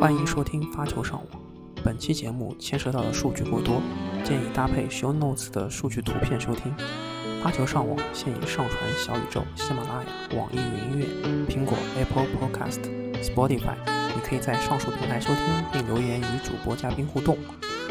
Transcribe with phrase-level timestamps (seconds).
[0.00, 1.42] 欢迎收听发球上网。
[1.82, 3.80] 本期节目牵涉到的数据过多，
[4.24, 6.74] 建议搭配 Show Notes 的数据图片收听。
[7.42, 11.06] 发球上网现已上传小宇宙、喜马拉雅、网易云音乐、
[11.46, 12.80] 苹果 Apple Podcast、
[13.22, 13.76] Spotify，
[14.14, 17.38] 你可以在上述平台收听并留言与主播嘉宾互动。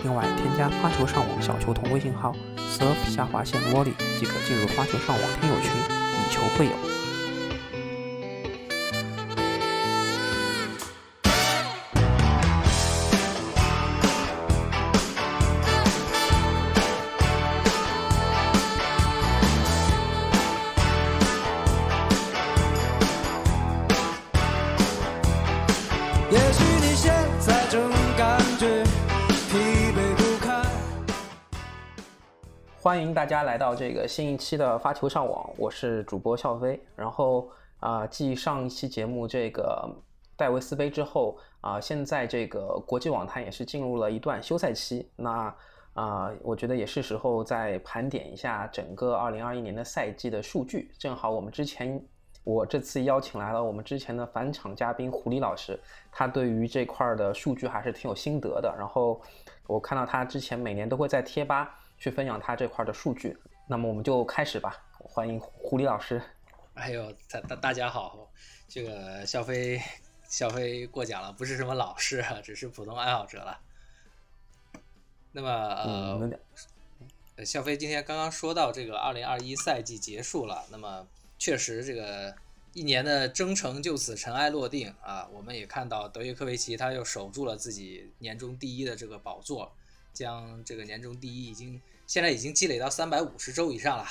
[0.04, 2.34] 另外，添加发球上网小球童微信号
[2.70, 7.03] surf 下划线 volley 即可进入发球上网听友群，以球会友。
[33.14, 36.82] 大家来到这个新一期的发球上网，我是主播笑飞。
[36.96, 37.48] 然后
[37.80, 39.88] 啊、继上一期节目这个
[40.36, 45.08] 戴维斯杯之后啊、现在这个国际网坛也是进入了一段休赛期。
[45.16, 45.54] 那
[45.94, 50.92] 啊、我觉得也是时候再盘点一下整个2021年的赛季的数据。
[50.98, 52.04] 正好我们之前
[52.44, 55.80] 我这次邀请来了我们之前的返场嘉宾狐狸老师，
[56.12, 58.74] 他对于这块的数据还是挺有心得的。
[58.76, 59.22] 然后
[59.68, 63.38] 我看到他之前每年都会在贴吧去分享他这块儿的数据。
[63.66, 66.22] 那么我们就开始吧，欢迎狐狸老师。
[66.74, 68.30] 还有大大大家好，
[68.68, 69.82] 这个笑飞
[70.28, 73.58] 笑飞过奖了，不是什么老师啊，只是普通爱好者了。
[75.32, 76.40] 那么呃，嗯，
[77.38, 81.08] 呃笑飞今天刚刚说到这个二零二一赛季结束了，那么
[81.40, 82.36] 确实这个
[82.74, 85.26] 一年的征程就此尘埃落定啊。
[85.32, 89.74] 我们也看到德约科维奇他又守住了自己年终第一的这个宝座，
[90.14, 94.06] 将这个年终第一已经现在已经积累到三百五十周以上了。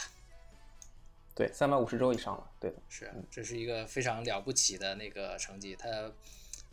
[1.34, 2.76] 对，三百五十周以上了，对的。
[2.90, 6.12] 是，这是一个非常了不起的那个成绩，他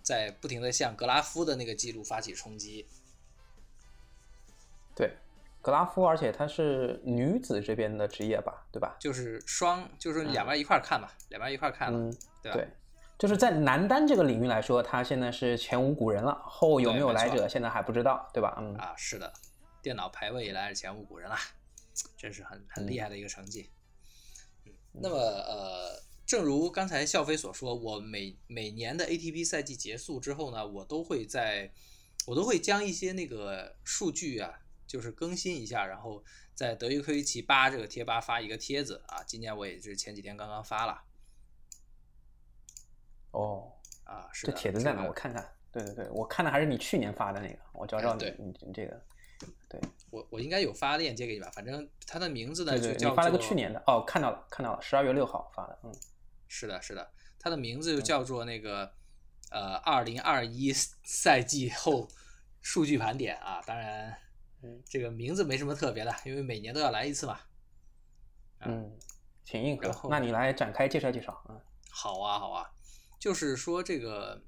[0.04, 2.86] 在不停的向格拉夫的那个记录发起冲击。
[4.94, 5.16] 对，
[5.62, 8.98] 格拉夫，而且她是女子这边的职业吧，对吧？
[9.00, 12.58] 就是双，就是两边一块看吧，两边一块看了，嗯，对吧？
[12.58, 12.68] 对，
[13.20, 18.56] 就是在男单这个领域来说，他现在是前无古人了，后有没有来者，现在还不知道，对吧？
[18.58, 19.34] 嗯，啊，是的，
[19.82, 21.36] 电脑排位以来是前无古人了，
[22.16, 23.70] 真是很很厉害的一个成绩。
[24.66, 31.74] 嗯，那么呃，正如刚才笑飞所说，我每每年的 ATP 赛季结束之后呢，我都会在，
[32.26, 36.24] 我都会将一些那个数据啊，就是更新一下，然后
[36.56, 39.22] 在德约科维奇八这个贴吧发一个帖子啊。
[39.28, 41.04] 今年我也是前几天刚刚发了
[43.32, 43.72] 哦，
[44.04, 45.06] 啊，是的，这帖子在哪？
[45.06, 45.48] 我看看。
[45.72, 49.00] 对对对，我看的还是你去年发的那个，我找找你对你你这个，
[49.70, 49.80] 对
[50.10, 55.94] 我我应该有发链接给你吧，反正它的名字呢就叫你发了个去年的，哦，看到了看到了，十二月六号发的，嗯，
[56.48, 57.08] 是的，是的，
[57.38, 58.92] 它的名字就叫做那个
[59.52, 62.08] 呃，二零二一赛季后
[62.62, 63.62] 数据盘点啊。
[63.68, 64.12] 当然
[64.64, 67.40] 嗯，这个名字没什么特别的，因为每年都要来一次嘛。
[68.62, 68.92] 嗯，
[69.46, 70.10] 挺硬核。
[70.10, 71.62] 那你来展开介绍介绍，嗯，
[71.92, 72.70] 好啊，好啊，
[73.20, 74.42] 就是说这个，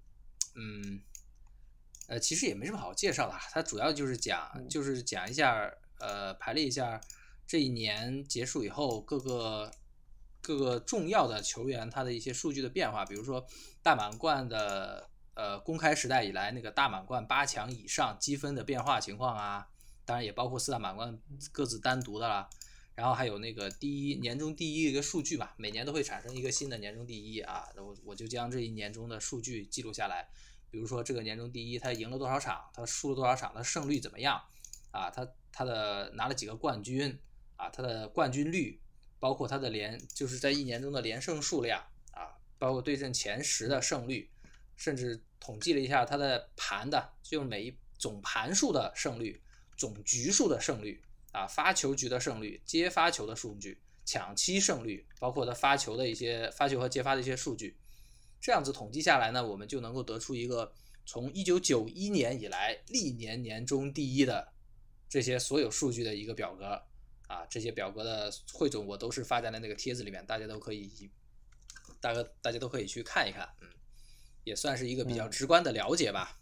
[0.56, 1.02] 嗯，
[2.08, 7.02] 呃，其实也没什么好介绍的，它主要就是讲，就是讲一下，呃，排列一下
[7.46, 9.70] 这一年结束以后各个
[10.42, 13.46] 各个重要的球员他的一些数据的变化，比如说
[13.84, 19.68] 大满贯的呃公开时代以来那个大满贯八强以上积分的变化情况啊，
[20.06, 21.20] 当然也包括四大满贯
[21.52, 22.50] 各自单独的啦。
[23.02, 30.30] 然后还有那个第一年中第一的一个数据吧，每年都会产生一个新的年终第一啊，我我就将这一年中的数据记录下来。
[30.70, 34.40] 比如说这个年终第一，他赢了多少场，他输了多少场，他胜率怎么样
[34.92, 35.10] 啊？
[35.10, 37.18] 他他的拿了几个冠军
[37.56, 37.72] 啊？
[37.72, 38.80] 他的冠军率，
[39.18, 44.30] 包括他的连就是在一年中的连胜数量啊，包括对阵前十的胜率，
[44.76, 49.42] 甚至统计了一下他的盘的，就是每一总盘数的胜率、
[49.76, 51.02] 总局数的胜率。
[51.32, 57.78] 啊，发球局的胜率、接发球的数据、抢七胜率，包括他发球的一些发球和接发的一些数据，
[58.40, 60.74] 这样子统计下来呢，我们就能够得出一个
[61.06, 64.52] 从一九九一年以来历年年中第一的
[65.08, 66.84] 这些所有数据的一个表格
[67.28, 71.10] 啊，这些表格的汇总我都是发在了那个帖子里面，大家都可以，
[72.02, 73.68] 大家大家都可以去看一看，嗯，
[74.44, 75.32] 也算是一个比较嗯。
[75.32, 76.38] 直观的了解吧。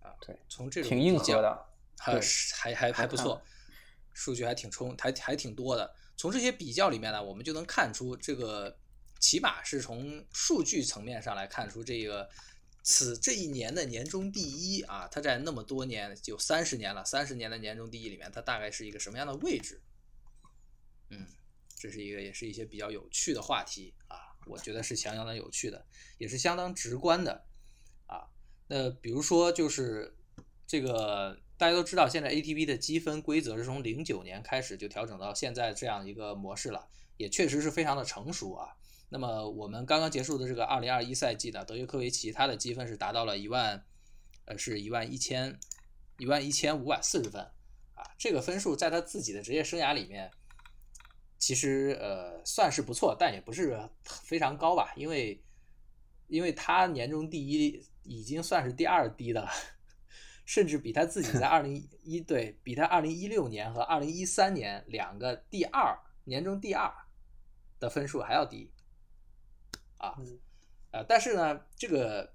[0.00, 1.69] 啊，对，从这种挺硬核的，
[2.00, 2.20] 还对
[2.54, 3.40] 还还还不错，
[4.14, 5.94] 数据还挺充，还还挺多的。
[6.16, 8.78] 从这些比较里面呢，我们就能看出这个，
[9.20, 12.28] 起码是从数据层面上来看出这个
[12.82, 19.80] 此这一年的年终第一啊，它在那么多年有三十年了，三十年的年终第一里面，它大概是一个什么样的位置？
[21.10, 21.26] 嗯，
[21.76, 24.16] 这是一个也是一些比较有趣的话题啊，
[24.46, 25.86] 我觉得是相当的有趣的，
[26.18, 27.46] 也是相当直观的
[28.06, 28.28] 啊。
[28.68, 30.16] 那比如说就是
[30.66, 38.74] 这个大家都知道，现在 ATP 的积分规则是从零九年开始就调整到现在这样一个模式了，也确实是非常的成熟啊。
[39.10, 43.84] 那么我们刚刚结束的这个二零二一赛季呢，德约科维奇他的积分是达到了一万，
[44.46, 45.60] 呃，是一万一千
[46.16, 47.42] 一万一千五百四十分
[47.92, 50.30] 啊，这个分数在他自己的职业生涯里面。
[51.38, 55.44] 其实呃算是不错，但也不是非常高吧，因为
[56.26, 59.50] 因为他年终第一已经算是第二低的了，
[60.50, 66.92] 甚至比他自己在 二零一对比他二零一六年和二零一三年两个第二年终第二
[67.78, 68.68] 的分数还要低
[69.98, 70.16] 啊
[70.90, 72.34] 呃，但是呢，这个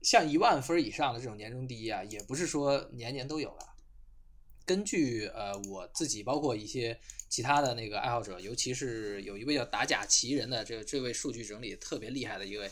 [0.00, 3.74] 像一万分以上的这种年终第一啊，也不是说年年都有了。
[4.64, 12.70] 根据呃我自己，包括一些其他的那个爱好者，尤其是有一位叫打假奇人的这这位数据整理特别厉害的一位，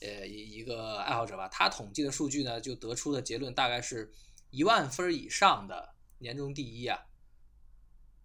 [0.00, 4.12] 呃一一个爱好者吧，他统计的数据呢，就得出的结论大概是
[4.50, 7.06] 一万分以上的年终第一啊，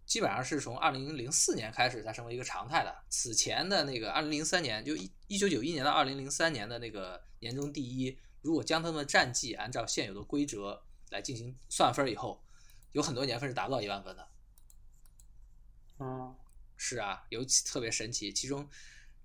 [0.06, 3.04] 基本上是从二零零四年开始才成为一个常态的。
[3.08, 12.42] 此前的那个二零零三年，就一一九九一年到二零零三年的那个年终第一，如果将他们的战绩按照现有的规则来进行算分以后。
[12.92, 14.28] 有很多年份是达不到一万分的，
[15.98, 16.36] 嗯，
[16.76, 18.30] 是啊，尤其特别神奇。
[18.30, 18.68] 其中，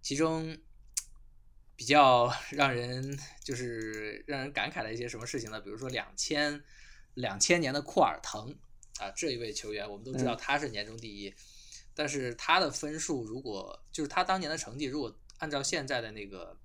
[0.01, 0.57] 其中
[1.77, 5.61] 比较 让人就是让人感慨的一些什么事情呢？
[5.61, 6.61] 比如说两千
[7.13, 8.53] 两千年的库尔滕
[8.99, 11.33] 啊，这一位球员，我们都知道他是年终第一，
[11.93, 16.57] 但是他的分数如果就是他当年的成绩，如果按照现在的那个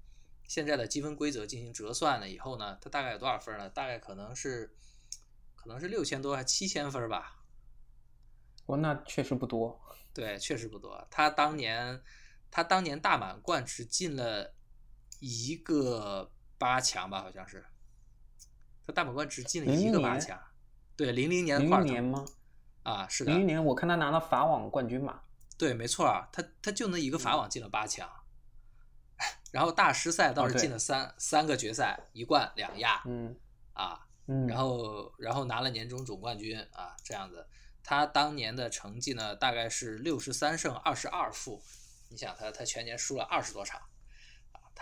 [0.48, 3.68] 现在的积分规则进行折算了以后呢，他大概有多少分呢？
[3.68, 4.74] 大概可能是。
[5.54, 7.40] 可能是六千多还七千分吧，
[8.66, 9.80] 哦，那确实不多。
[10.12, 11.06] 对，确实不多。
[11.08, 12.02] 他当年，
[12.50, 14.56] 他当年大满贯只进了
[15.22, 17.64] 一个八强吧，好像是。
[18.84, 20.36] 他大满贯只进了一个八强。
[20.96, 21.60] 对，零零年。
[21.60, 22.26] 零零年吗？
[22.82, 23.30] 啊，是的。
[23.30, 25.22] 零零年，我看他拿了法网冠军嘛。
[25.56, 28.10] 对，没错啊，他他就那一个法网进了八强，
[29.52, 33.02] 然后大师赛倒是进了三三个决赛，一冠两亚。
[33.06, 33.36] 嗯。
[33.74, 34.08] 啊。
[34.48, 37.46] 然后，然后拿了年终总冠军啊，这样子。
[37.84, 41.62] 他当年的成绩呢，大概是六十三胜二十二负。
[42.08, 43.80] 你想，他他全年输了二十多场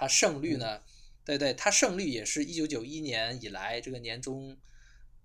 [0.00, 0.06] 啊。
[0.06, 0.82] 他胜率呢，
[1.25, 4.56] 对对，他胜率也是一九九一年以来这个年终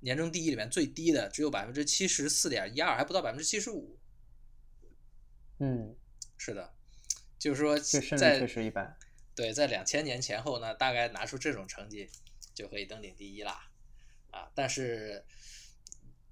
[0.01, 3.97] 年终第一里面最低的，只有百分之七十四点一二，还不到百分之七十五。
[5.59, 5.95] 嗯，
[6.37, 6.73] 是的，
[7.39, 7.79] 就是说
[8.17, 8.97] 在确实一般。
[9.33, 12.09] 对，在两千年前后呢，大概拿出这种成绩
[12.53, 13.71] 就可以登顶第一啦。
[14.31, 15.23] 啊，但是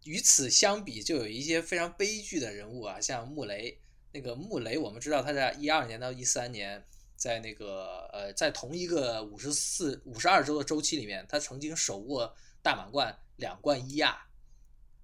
[0.04, 3.80] 与此相比，就有一些非常悲剧的人物啊，像穆雷。
[4.16, 6.86] 那个穆雷，我们知道他在一二年到一三年，
[7.24, 14.28] 在那个呃，在同一个五十四、五十二周的周期里面，他曾经手握大满贯、两冠一亚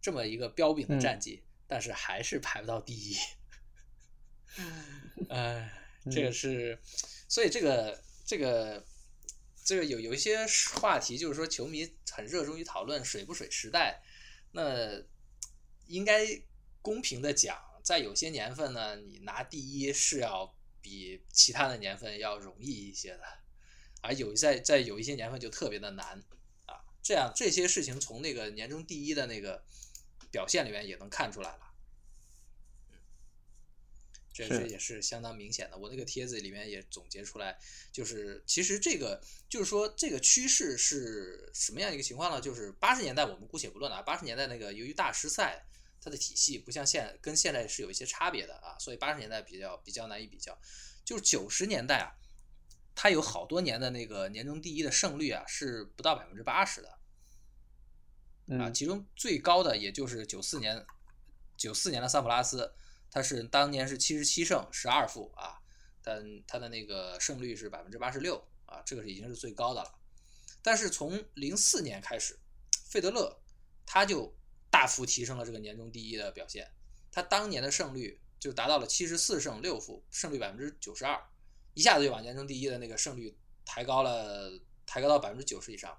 [0.02, 3.16] 这么一个彪炳的战绩，但是还是排不到第一。
[5.30, 5.72] 哎，
[6.12, 6.78] 这个是，
[7.30, 8.86] 所以这个这个。
[9.62, 14.02] 这个有有一些话题，就是说球迷很热衷于讨论水不水时代，
[14.52, 15.00] 那
[15.86, 16.26] 应该
[16.82, 20.52] 公平的讲，在有些年份呢，你拿第一是要
[20.82, 23.24] 比其他的年份要容易一些的，
[24.02, 26.24] 而有在在有一些年份就特别的难
[26.66, 26.82] 啊。
[27.02, 29.64] 这样这些事情从那个年终第一的那个
[30.32, 31.66] 表现里面也能看出来了。
[34.32, 35.78] 这这也是相当明显的。
[35.78, 37.60] 我那个帖子里面也总结出来，
[37.92, 42.40] 就是其实这个就是说这个趋势是什么样一个情况呢？
[42.40, 45.66] 就是八十年代我们姑且不论啊，八十年代那个由于大师赛
[46.10, 50.58] 它的体系不像现跟现在是有一些差别的啊，所以八十年代比较比较难以比较。
[51.06, 52.10] 就是九十年代啊，
[52.96, 60.84] 它有好多年的那个年终第一的胜率啊是不到百分之八十的，啊，其中最高的也就是九四年
[61.56, 62.74] 九四年的桑普拉斯。
[63.12, 65.60] 他是当年是七十七胜十二负啊，
[66.04, 70.00] 但他的那个胜率是百分之八十六啊，这个是已经是最高的了。
[70.62, 72.40] 但是从零四年开始，
[72.86, 73.42] 费德勒
[73.86, 74.32] 他就
[74.70, 76.70] 大幅提升了这个年终第一的表现，
[77.12, 81.20] 他当年的胜率就达到了七十四胜六负，胜率百分之九十二，
[81.74, 84.52] 一下子就把年终第一的那个胜率抬高了，
[84.86, 85.98] 抬高到百分之九十以上。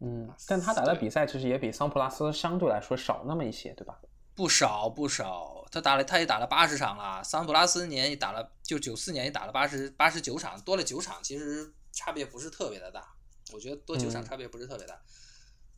[0.00, 4.00] 嗯，但他打的比赛其实也比桑普拉斯相对来说少那么一些，对吧？
[4.36, 7.24] 不少不少，他打了，他也打了八十场了。
[7.24, 13.04] 桑普拉斯年也打了，就九四年也打了八十八十九场，多了九场，其实差别不是特别的大。
[13.52, 14.96] 我觉得多九场差别不是特别大，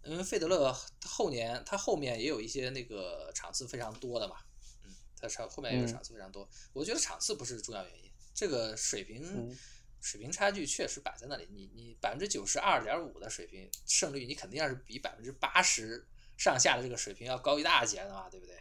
[0.04, 4.37] 因为费德勒后年他后面也有一些那个场次非常多的嘛，
[4.85, 6.49] 嗯，他场后面也有场次非常多。
[6.73, 9.54] 我觉得场次不是重要原因，这个水平
[10.00, 11.47] 水平差距确实摆在那里。
[11.50, 16.07] 你你百分之九十二点五的水平胜率，你肯定要是比百分之八十
[16.38, 18.57] 上下的这个水平要高一大截的嘛，对不对？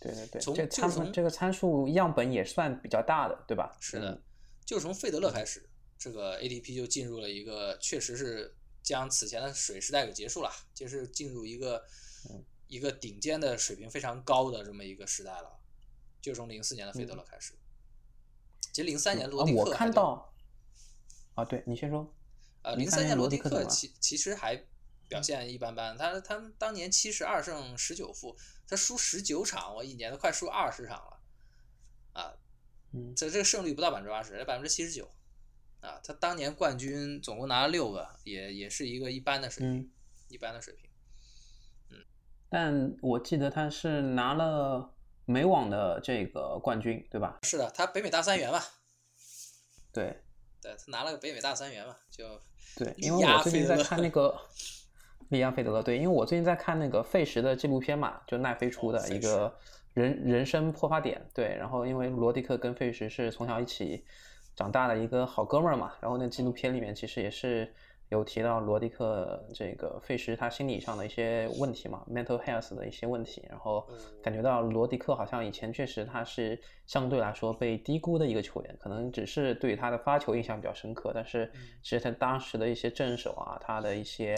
[0.00, 3.74] 对对对，从这参就从这个参数样本也算比较大的，对吧？
[3.80, 4.22] 是的嗯，
[4.66, 5.66] 就从费德勒开始，
[5.96, 11.84] 这个 ADP 就进入了一个确实是将此前的水时代给结束了，就是进入一个
[12.30, 15.58] 嗯一个顶尖的水平非常高的这么一个时代了，
[16.20, 17.54] 就从零四年的费德勒开始。
[18.72, 20.32] 其实零三年罗迪克啊我看到
[21.34, 22.14] 啊，对你先说。
[22.62, 24.56] 呃，03零三年罗迪克其其实还
[25.06, 28.36] 表现一般般，他他当年七十二胜十九负，
[28.66, 31.20] 他输十九场，我一年都快输二十场了，
[32.14, 32.34] 啊，
[32.92, 35.10] 嗯这这个胜率不到百分之八十，百分之七十九，
[35.84, 39.90] 啊，他当年冠军总共拿了六个，也也是一个一般的水平，嗯，
[40.28, 40.90] 一般的水平。
[41.90, 41.98] 嗯
[42.48, 47.38] 但我记得他是拿了美网的这个冠军，对吧？
[47.42, 48.60] 是的，他北美大三元嘛，
[49.92, 50.22] 对
[50.62, 52.40] 对他拿了个北美大三元嘛，就
[52.76, 54.34] 对，因为我最近在看那个
[55.30, 59.58] 利亚费德勒，对，因为我最近在看那个费时的纪录片嘛，就奈飞出的一个
[59.92, 64.04] 人人生破发点，对，然后因为罗迪克跟费时是从小一起
[64.56, 67.72] 长大的一个好哥们儿嘛，然后那纪录片里面其实也是
[68.10, 73.96] 有提到罗迪克这个费时他心理上的一些问题嘛，mental health 的一些问题，然后嗯。
[74.22, 81.60] 感觉到罗迪克好像以前确实他是相对来说被低估的一个球员，可能只是对他的发球印象比较深刻，但是嗯。
[81.82, 84.34] 其实他当时的一些正手啊，他的一些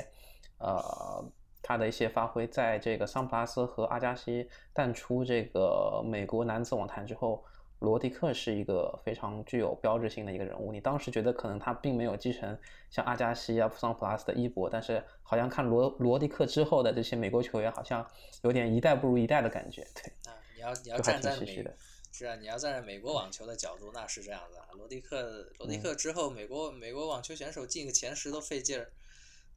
[0.59, 1.25] 呃
[1.63, 7.45] 他的一些发挥，在这个桑普拉斯和阿加西淡出这个美国男子网坛之后，
[7.81, 10.73] 罗迪克是一个非常具有标志性的一个人物。
[10.73, 12.59] 你当时觉得可能他并没有继承
[12.91, 18.07] 像阿加西啊、普桑普拉斯的衣钵，但是好像看罗罗迪克之后的这些美国球员，好像
[18.43, 19.87] 有点一代不如一代的感觉。
[19.95, 21.75] 对，啊，你要你要站在美的。
[22.13, 24.65] 是啊，你要站在美国网球的角度，那是这样子啊。
[24.73, 28.91] 罗迪克，罗迪嗯克之后，美国美国网球选手进个前十都费劲儿，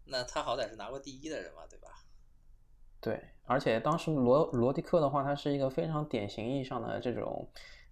[0.04, 2.04] 那他好歹是拿过第一的人嘛，对吧？
[3.00, 7.50] 对，而且当时罗罗迪克的话，他是一个非常典型意义上的这种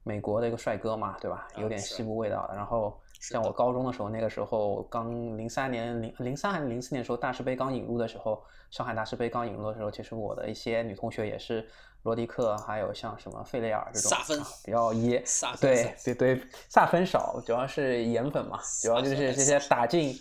[0.08, 1.48] 美国的一个帅哥嘛，对吧？
[1.58, 2.56] 有点西部味道的。
[2.56, 11.68] 然后像我高中的时候，那个时候刚零三年零零三还是零四年的时候，大师杯刚引入的时候，上海大师杯刚引入的时候，其实我的一些女同学也是
[12.04, 15.24] 罗迪克，还有像什么费雷尔这种萨芬啊比较野，
[15.60, 20.16] 对对对，萨芬少，主要是颜粉嘛，主要就是这些打进。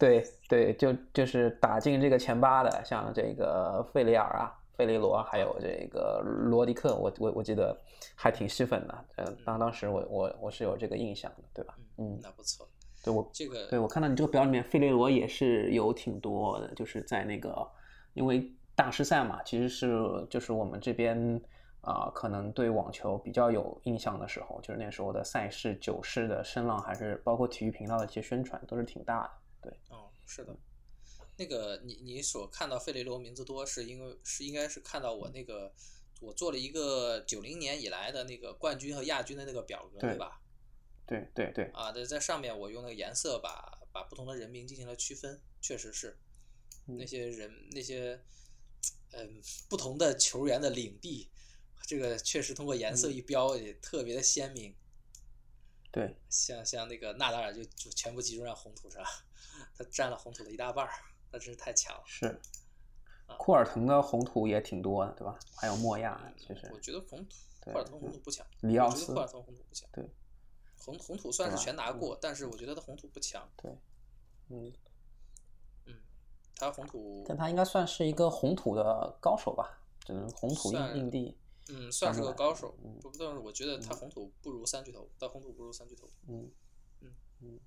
[0.00, 7.76] 对对，就就是打进这个前八的，像这个费雷尔啊、费雷罗，还有这个罗迪克，我我我记得
[8.14, 9.04] 还挺吸粉的。
[9.16, 11.76] 呃，当当时我我我是有这个印象的，对吧？
[11.96, 12.64] 嗯，那不错。
[13.02, 17.68] 对我这个对我看到你这个表里面，费雷罗也是有挺多的，就是在那个
[18.14, 21.40] 因为大师赛嘛，其实是就是我们这边
[21.80, 29.70] 啊、可能对网球比较有印象的时候，就是那时候的赛事、九市的声浪，还是包括体育频道的一些宣传，都是挺大的。
[29.70, 30.54] 对，哦，是的，
[31.38, 35.72] 那个你你所看到费雷罗名字多，是因为是应该是看到我那个
[36.20, 40.40] 我做了一个九零年以来的那个冠军和亚军的那个表格，对对吧？
[41.06, 46.18] 对对对，啊，在在上面我用那个颜色把把不同的人名进行了区分，确实是
[46.84, 48.20] 那嗯些人那些
[49.12, 51.30] 嗯不同的球员的领地，
[51.86, 54.74] 这个确实通过颜色嗯一标也特别的鲜明。
[55.90, 59.02] 对，像像那个纳达尔就就全部集中在红土上，
[59.74, 60.92] 他占了红土的一大半儿，
[61.30, 62.02] 那真是太强了。
[62.06, 62.26] 是。
[63.26, 65.38] 啊库尔滕的红土也挺多的，对吧？
[65.54, 69.86] 还有莫亚，其实我觉得红土库尔滕红土不强，里奥斯库尔滕红土不强。
[69.92, 70.02] 对，
[70.78, 73.46] 红红土算是全拿过，但是我觉得他红土不强。
[73.58, 73.70] 对，
[74.48, 74.72] 嗯，
[75.84, 75.94] 嗯，
[76.56, 79.78] 他红土但他应该算是一个红土的高手吧？
[80.00, 81.36] 只能红土硬算硬地，
[81.68, 86.08] 嗯算是个高手嗯，不，但是我觉得他红土不如三巨头，他红土不如三巨头。
[86.28, 86.50] 嗯
[87.02, 87.60] 嗯嗯。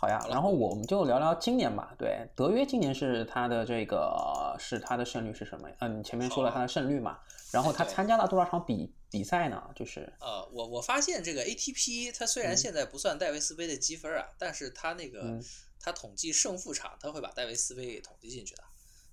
[0.00, 1.94] 好呀然后我们就聊聊今年吧。
[1.98, 5.68] 对，德约今年是他的这个是他的胜率是什么？
[5.80, 7.18] 嗯，你前面说了他的胜率嘛，
[7.52, 9.62] 然后他参加了多少场比比赛呢？
[9.76, 15.44] 就是呃，我我发现这个 ATP 它虽然嗯现在不算戴维斯杯的积分啊，但是它那个嗯
[15.78, 18.64] 它统计胜负场，它会把戴维斯杯给统计进去的。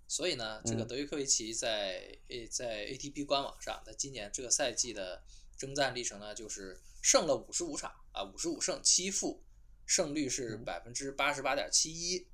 [0.08, 5.22] 所以呢，这个嗯德约科维奇在诶在 ATP 官网上，他今年这个赛季的
[5.58, 9.44] 征战历程呢，就是胜了五十五场啊，五十五胜七负，
[9.88, 12.28] 胜率是嗯百分之八十八点七一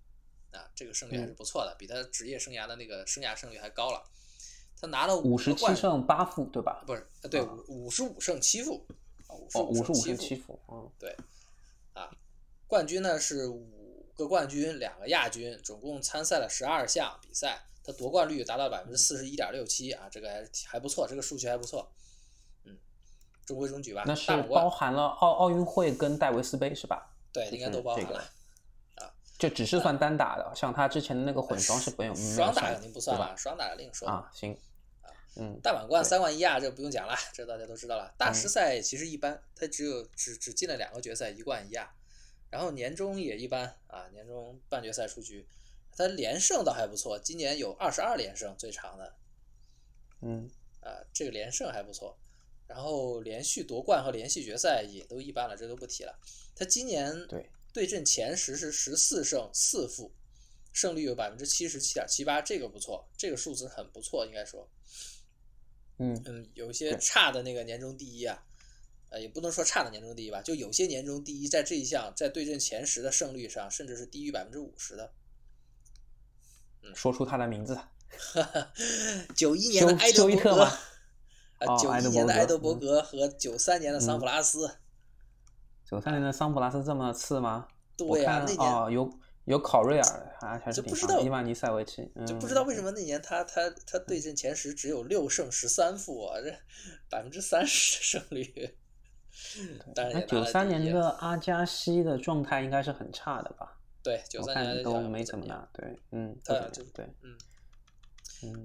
[0.52, 4.04] 啊，这个胜率还是嗯不错的，比他职业生涯的那个生涯胜率还高了。
[4.76, 6.84] 他拿了五十七胜八负，对吧？
[6.86, 8.86] 不是，呃对，啊五五十五胜七负，
[9.28, 11.16] 啊五十哦，五胜七负，嗯，对，
[11.94, 12.12] 啊，
[12.68, 21.90] 冠军呢是五个冠军，两个亚军，总共参赛了十二项比赛，他夺冠率达到百分之四十一点六七啊，这个还还不错，这个数据还不错，
[22.66, 22.78] 嗯，
[23.46, 24.04] 中规中矩吧。
[24.06, 27.13] 那是大包含了奥奥运会跟戴维斯杯是吧？
[27.34, 28.30] 对，应该都包含了。
[29.40, 33.36] 就只是算单打的，像他之前的那个混双是不用，双打肯定不算了？
[33.36, 34.32] 双打另说啊。
[34.34, 34.58] 行，
[35.36, 38.14] 嗯，大满贯三冠一亚这不用讲了，这大家都知道了。
[38.18, 41.92] 大师赛其实一般，他只有只只进了两个决赛，一冠一亚。
[42.50, 45.46] 然后年终也一般啊，年终半决赛出局。
[45.98, 49.14] 他连胜倒还不错，今年有二十二连胜，最长的。
[50.22, 50.50] 嗯，
[50.80, 52.16] 啊，这个连胜还不错。
[52.74, 56.20] 然后连续夺冠和连续决赛也都一般了，这都不提了。
[56.56, 57.50] 他今年对。
[57.74, 60.14] 对阵前十是十四胜四负，
[60.72, 64.70] 胜率有百分之七十七点七八，这个不错，这个数字很不错，应该说。
[65.98, 68.46] 嗯嗯，有一些差的那个年终第一啊，
[69.10, 75.12] 呃，也不能说差的年终第一吧，就有些年终第一在这一项在对阵前十的胜率上，甚至是低于百分之五十的。
[76.84, 77.76] 嗯，说出他的名字。
[79.36, 80.72] 九一年的埃德伯格。
[81.66, 84.70] 啊，九一年的埃德伯格和九三年的桑普拉斯。
[85.86, 87.68] 九三年的桑普拉斯这么次吗？
[87.96, 89.10] 对呀，那年有
[89.46, 91.24] 有考瑞尔，还还是挺长。
[91.24, 96.52] 伊万尼塞维奇，就不知道为什么那年他他他对阵前十只有六胜十三负啊，这
[97.10, 98.78] 百分之三十的胜率。
[99.96, 103.78] 那九三年的阿加西的状态应该是很差的吧？
[104.02, 105.68] 对，九三年都没怎么样。
[105.74, 107.38] 对，嗯，他对对，嗯嗯。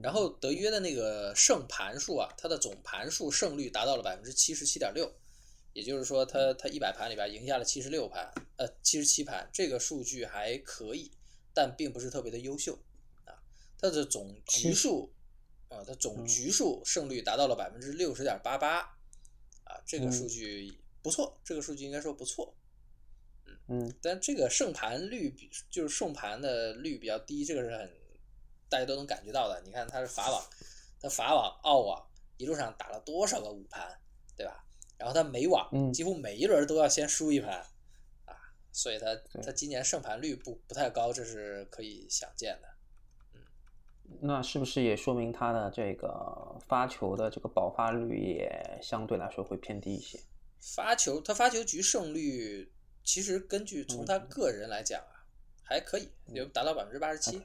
[0.02, 5.12] 然后德约的那个胜盘数啊，他的总盘数胜率达到了百分之七十七点六。
[5.74, 11.12] 也就是说，他他一百盘里边赢下了七十六盘，呃，七十七盘，这个数据还可以，
[11.54, 12.76] 但并不是特别的优秀
[13.24, 13.38] 啊。
[13.78, 15.12] 他的总局数，
[15.68, 18.78] 啊，他总局数胜率达到了百分之六十点八八，
[19.62, 22.56] 啊，这个数据不错，这个数据应该说不错，
[23.46, 23.94] 嗯嗯。
[24.02, 27.88] 但这个胜盘率比就是胜盘的率比较低，这个是很
[28.68, 29.60] 大家都能感觉到的。
[29.64, 30.42] 你看他是法网，
[31.00, 32.06] 他法网、澳网
[32.36, 33.98] 一路上打了多少个五盘，
[34.36, 34.64] 对吧？
[34.96, 37.64] 然后他美网几乎每一轮都要先输一盘，
[38.24, 38.34] 啊，
[38.72, 42.68] 所以他他今年胜盘率不不太高，这是可以想见的。
[43.34, 43.40] 嗯，
[44.22, 50.20] 那是不是也说明他的这个发球的这个爆发率也相对来说会偏低一些？
[50.60, 52.72] 发球他发球局胜率
[53.04, 55.22] 其实根据从他个人来讲啊，
[55.62, 57.40] 还可以，有达到百分之八十七，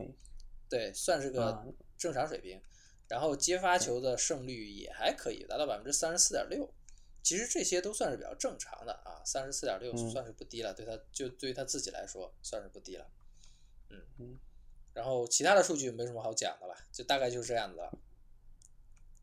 [0.74, 1.64] 对，算是个
[1.96, 2.60] 正常水平。
[3.08, 6.68] 然后接发球的胜率也还可以，达到百分之三十四点六。
[7.22, 13.06] 其实这些都算是比较正常的啊，三十四点六算是不低了，对他就对于他自己来说算是不低了，
[13.92, 14.40] 嗯嗯，
[14.96, 17.80] 然后其他的数据没什么好讲的了，就大概就是这样子。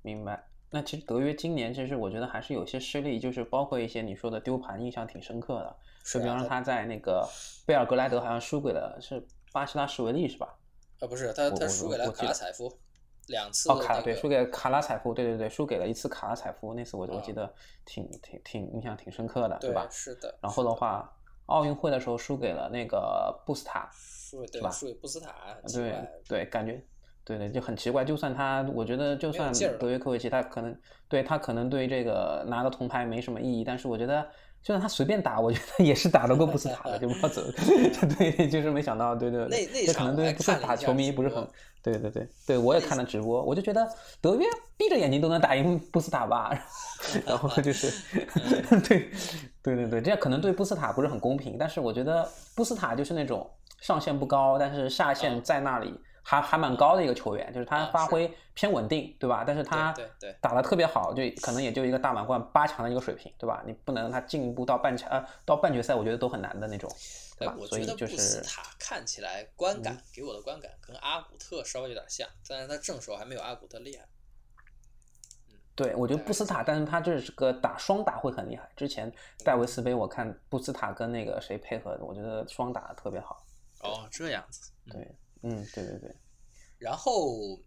[0.02, 0.46] 明白。
[0.70, 5.76] 那其实德约今年其实我觉得还是有些失利，就是包括一些你说的丢盘，印象挺深刻的。
[6.04, 7.28] 就比方说他在那个
[7.66, 10.56] 贝尔格莱德好像输给了是巴西拉什维利是吧？
[11.00, 12.72] 啊不是，他他输给了卡拉采夫。
[13.28, 17.52] 两次哦，卡对输给卡拉采夫，对对对，输给了一次卡拉采夫，那次我我记得
[17.84, 19.86] 挺挺挺印象挺深刻的，对吧？
[19.88, 20.36] 是的。
[20.42, 21.08] 然后的话，
[21.46, 23.88] 奥运会的时候输给了那个布斯塔，
[24.50, 24.68] 对吧？
[24.70, 25.32] 输给布斯塔，
[25.72, 25.94] 对
[26.26, 26.82] 对，感觉
[27.22, 28.04] 对对就很奇怪。
[28.04, 30.76] 就算他，我觉得就算德约科维奇，他可能
[31.08, 34.28] 对他可能对这个拿个铜牌没什么意义，但是我觉得。
[34.62, 37.42] 就算他随便打，我觉得也是打得过布斯塔的，就不要走。
[38.18, 41.49] 对， 就是没想到，对对，那那这可能对布斯塔球迷不是很，
[41.83, 43.88] 对对对对，我也看了直播，我就觉得
[44.20, 44.44] 德约
[44.77, 46.51] 闭着眼睛都能打赢布斯塔吧，
[47.27, 47.90] 然后就是
[48.87, 49.11] 对
[49.62, 55.99] 对对对，这样可能对布斯塔不是很公平，但是我觉得布斯塔就是那种上限不高，但是下限在那里。
[56.22, 59.42] 还还蛮高的一个球员，就是他发挥偏稳定，对吧？
[59.46, 59.94] 但是他
[60.40, 63.62] 打的特别好，就可能也就一个大满贯八强的一个水平，对吧？
[63.66, 66.90] 你不能让他进一步到半强，呃，到半决赛，我觉得都很难的那种，
[67.38, 67.56] 对吧？
[67.66, 68.14] 所以就是。
[68.14, 74.04] 布斯塔看起来观感给我的观感跟阿古特稍微有点像，但是他正手还没有阿古特厉害。
[75.48, 78.68] 嗯，对，我觉得布斯塔，但是他这是个打双打会很厉害。
[78.76, 79.12] 之前
[79.44, 83.44] 戴维斯杯我看布斯塔跟那个谁配合的，我觉得双打特别好。
[83.80, 85.16] 哦，这样子，对。
[85.42, 86.14] 嗯，对对对。
[86.79, 87.61] 然后，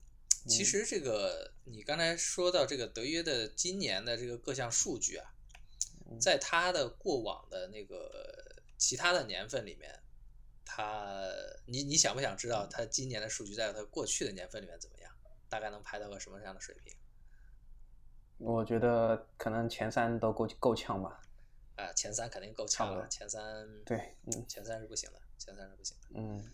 [0.47, 5.33] 其实这个你刚才说到这个德约的今年的这个各项数据啊，
[6.19, 9.99] 在他的过往的那个其他的年份里面，
[10.65, 11.23] 他
[11.65, 15.11] 你你想不想知道他今年的数据在他过去的年份里面怎么样？
[15.49, 16.95] 大概能排到个什么样的水平？
[18.39, 21.21] 我觉得可能前三都够够呛吧。
[21.75, 26.51] 啊，前三肯定够呛了，前三对，嗯，前三是不行的，前三是不行的，嗯。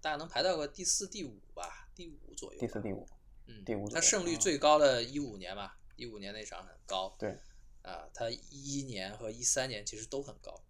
[0.00, 2.60] 大概能排到个第四、第五吧，第五左右。
[2.60, 3.06] 第四、第五，
[3.46, 3.88] 嗯，第五。
[3.88, 7.14] 他胜率最高的一五年吧，一五年那场很高。
[7.18, 7.38] 对。
[7.82, 10.60] 啊，他一一年和一三年其实都很高。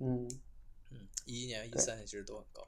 [0.00, 0.26] 嗯。
[0.90, 2.62] 嗯，一一年、一三年其实都很高。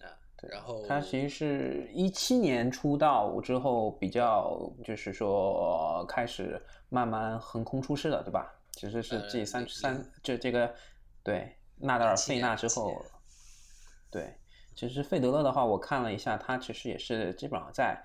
[0.00, 8.54] 啊，然后他其实是一七年出道之后，比较就是说开始慢慢横空出世了，对吧？
[8.72, 10.74] 其实是这三三，这这个。
[11.22, 13.10] 对，纳达尔、07费纳之后年，
[14.10, 14.34] 对，
[14.74, 18.02] 其实费德勒的话，我看了一下，他其实也是基本上在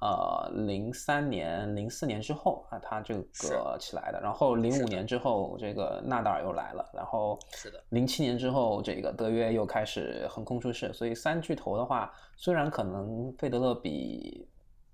[0.00, 4.20] 呃零三年、零四年之后啊，他这个起来的。
[4.20, 10.92] 然后零五年之后，这个纳达尔又来了，然后是的零七年之后，这个德约又开始横空出世。
[10.92, 14.48] 所以三巨头的话，虽然可能费德勒比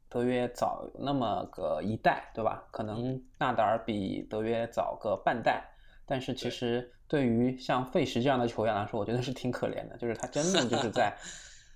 [0.09, 2.64] 德约早那么个一代，对吧？
[2.70, 5.62] 可能纳达尔比德约早个半代，
[6.06, 11.14] 但是其实对于像费什这样的球员来说，我觉得是挺可怜的，就是他真的就是 在，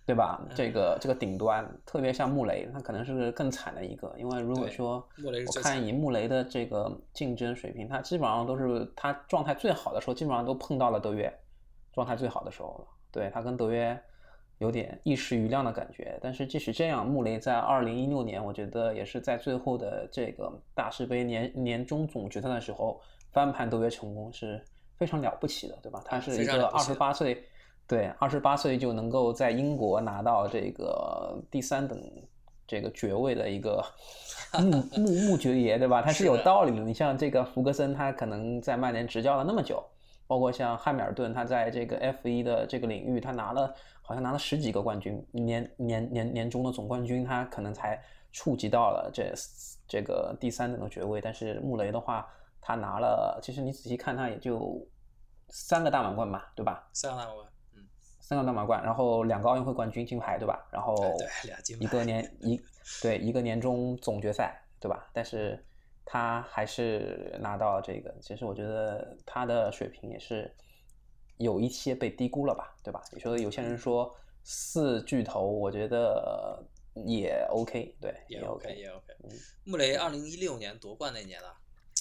[0.06, 0.40] 对吧？
[0.54, 11.32] 这个这个顶端，特别像穆雷，他可能是更惨的一个，因为如果说我看以穆雷的这个竞争水平，他基本上都是他状态最好的时候，基本上都碰到了德约
[11.92, 12.86] 状态最好的时候了。
[13.10, 13.98] 对他跟德约
[14.58, 23.00] 有点一时余亮的感觉，但是即使这样，穆雷在二零一六年，我觉得也是在最后的这个大师杯年年终总决赛的时候
[23.32, 24.62] 翻盘德约成功，是
[24.96, 26.02] 非常了不起的，对吧？
[26.04, 27.44] 他是一个二十八岁，
[27.86, 32.00] 对，二十八岁就能够在英国拿到这个第三等
[32.66, 33.82] 这个爵位的一个
[34.60, 36.02] 穆穆穆爵爷，对吧？
[36.02, 36.82] 他是有道理的。
[36.82, 39.82] 你像这个福格森，他可能在曼联执教了那么久，
[40.26, 47.98] 包括像汉密尔顿，他在这个 F 一的这个领域，他拿了好像拿了十几个冠军，年年年年终的总冠军，他可能才
[48.32, 49.32] 触及到了这
[49.86, 51.20] 这个第三等的爵位。
[51.20, 52.26] 但是穆雷的话，
[52.60, 54.86] 他拿了，其实你仔细看，他也就
[55.48, 56.88] 三个大满贯吧，对吧？
[56.92, 57.86] 三个大满贯，嗯，
[58.20, 60.66] 三个大满贯，然后两个奥运会冠军金牌，对吧？
[60.70, 60.94] 然后
[61.80, 62.60] 一个牌年一
[63.02, 65.08] 对一个年终总决赛，对吧？
[65.12, 65.64] 但是
[66.04, 70.54] 他还是拿到这个，其实我觉得他的水平也是
[71.36, 73.02] 有一些被低估了吧，对吧？
[73.12, 76.62] 你说有些人说四巨头，我觉得
[76.94, 79.30] 也 OK，对，也 OK，OK 也 OK 嗯。
[79.64, 81.54] 穆雷二零一六年夺冠那年啊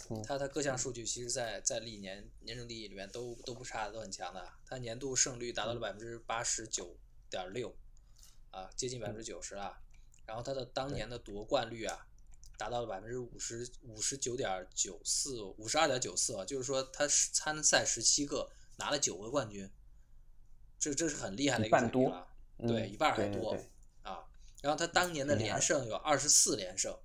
[0.10, 4.48] 嗯，他他各项数据其实在在历年年终第一里面都都不差，都很强的。
[4.65, 6.98] 他年度胜率达到了百分之八十九
[7.30, 7.76] 点六，
[8.52, 9.78] 啊，接近百分之九十了。
[10.26, 12.08] 然后他的当年的夺冠率啊，
[12.58, 19.70] 达到了百分之五十五十九点九四，五十二点九四啊，就是说他是参赛十七个拿了九个冠军，
[20.80, 22.28] 这这是很厉害的一个一半多水平了。
[22.58, 23.58] 对，嗯一半还多
[24.04, 24.26] 啊。
[24.62, 26.98] 然后他当年的连胜有二十四连胜，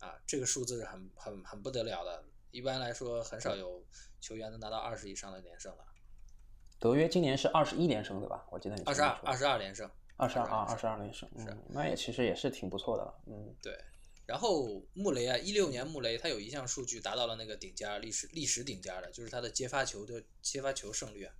[0.00, 2.24] 啊，这个数字是很很很不得了的。
[2.50, 3.84] 一般来说，很少有
[4.20, 5.84] 球员能拿到二十以上的连胜的。
[6.78, 8.44] 德约今年是二十一连胜，对吧？
[8.50, 13.54] 我记得你二十二，二十十二连胜，二十二啊，二22十二连胜，是嗯，那也其实也是挺不错的了，嗯。
[13.62, 13.78] 对。
[14.26, 21.34] 然后穆雷啊，一六年穆雷他有一项数据达到了那个顶尖儿历史历史顶尖儿的，就是他的接发球的接发球胜率啊，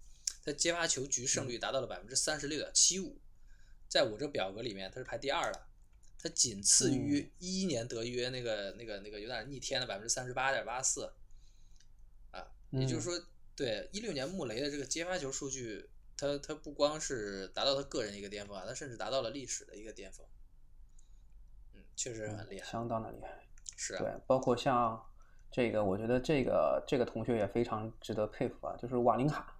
[0.44, 3.20] 他接发球局胜率达到了百分之三十六点七五，
[3.88, 5.66] 在我这表格里面他是排第二的，
[6.23, 11.11] 他仅次于一一年德约那个那个那个有点逆天的百分之三十八点八四，
[12.31, 13.13] 啊，也就是说，
[13.57, 20.27] 对一六年穆雷的这个接发球数据，他他不光是达到他个人一个巅峰啊，他甚至达到了历史的一个巅峰，
[21.73, 23.47] 嗯，确实很厉害，相当的厉害。
[23.77, 23.95] 是。
[23.95, 25.03] 啊对，包括像
[25.51, 29.57] 这个，我觉得这个这个同学也非常值得佩服啊，就是瓦林卡，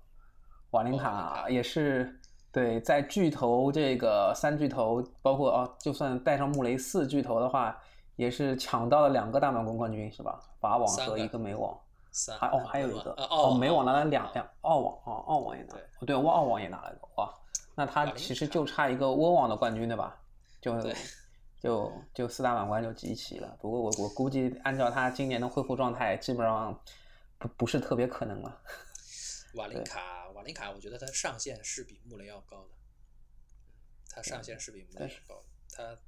[0.73, 1.49] 瓦林卡。
[1.49, 2.20] 也是
[2.53, 7.77] 对在巨头这个三巨头，包括哦，就算带上穆雷四巨头的话，
[8.17, 10.41] 也是抢到了两个大满贯冠军，是吧？
[10.61, 11.79] 法网和一个美网，
[12.11, 17.33] 三还哦还有一个呃哦美网拿了啊两两，澳网哦澳网也拿对了，对澳网也拿了一个哇，
[17.75, 20.17] 那他其实就差一个温网的冠军对吧？
[20.61, 20.75] 就
[21.63, 23.57] 就就四大满贯就集齐了。
[23.61, 26.79] 不过我我估计按照他今年的恢复状态，基本上
[27.39, 28.57] 不不是特别可能了。
[29.55, 32.79] 瓦林卡，瓦林卡，我觉得他上限是比穆雷要高的，嗯
[34.09, 35.47] 他上限是比穆雷要高的。
[35.73, 35.99] 他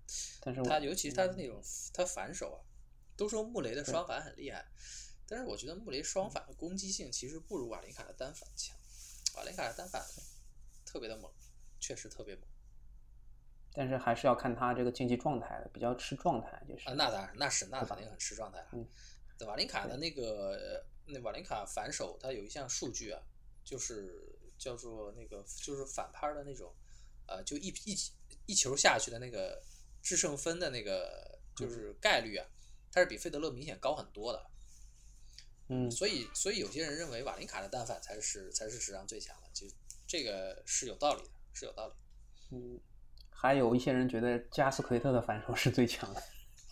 [0.40, 1.62] 但是他尤其是他的那种
[1.94, 2.60] 他反手啊，
[3.16, 4.66] 都说穆雷的双反很厉害，
[5.26, 8.76] 但是我觉得穆雷双反的攻击性其实不如瓦林卡的单反强。
[9.36, 10.02] 瓦林卡的单反
[10.84, 11.32] 特别的猛，
[11.78, 12.44] 确实特别猛
[13.72, 16.94] 但是还是要看他这个竞技状态的，比较吃状态，就是啊！
[16.94, 19.46] 那当然，那是那肯定很吃状态了。
[19.46, 23.22] 瓦林卡的那个那瓦林卡反手，他有一项数据啊，
[23.64, 26.74] 就是叫做那个就是反拍的那种，
[27.26, 27.96] 呃，就一一
[28.46, 29.62] 一球下去的那个
[30.02, 32.46] 制胜分的那个就是概率啊，
[32.90, 34.46] 它是比费德勒明显高很多的。
[35.68, 39.74] 嗯所以所以有些人认为瓦林卡的单反才是才是史上最强的，其实
[40.06, 41.94] 这个是有道理的，是有道理。
[42.50, 42.78] 嗯，
[43.30, 46.22] 还有一些人觉得加斯奎特的反手是最强的。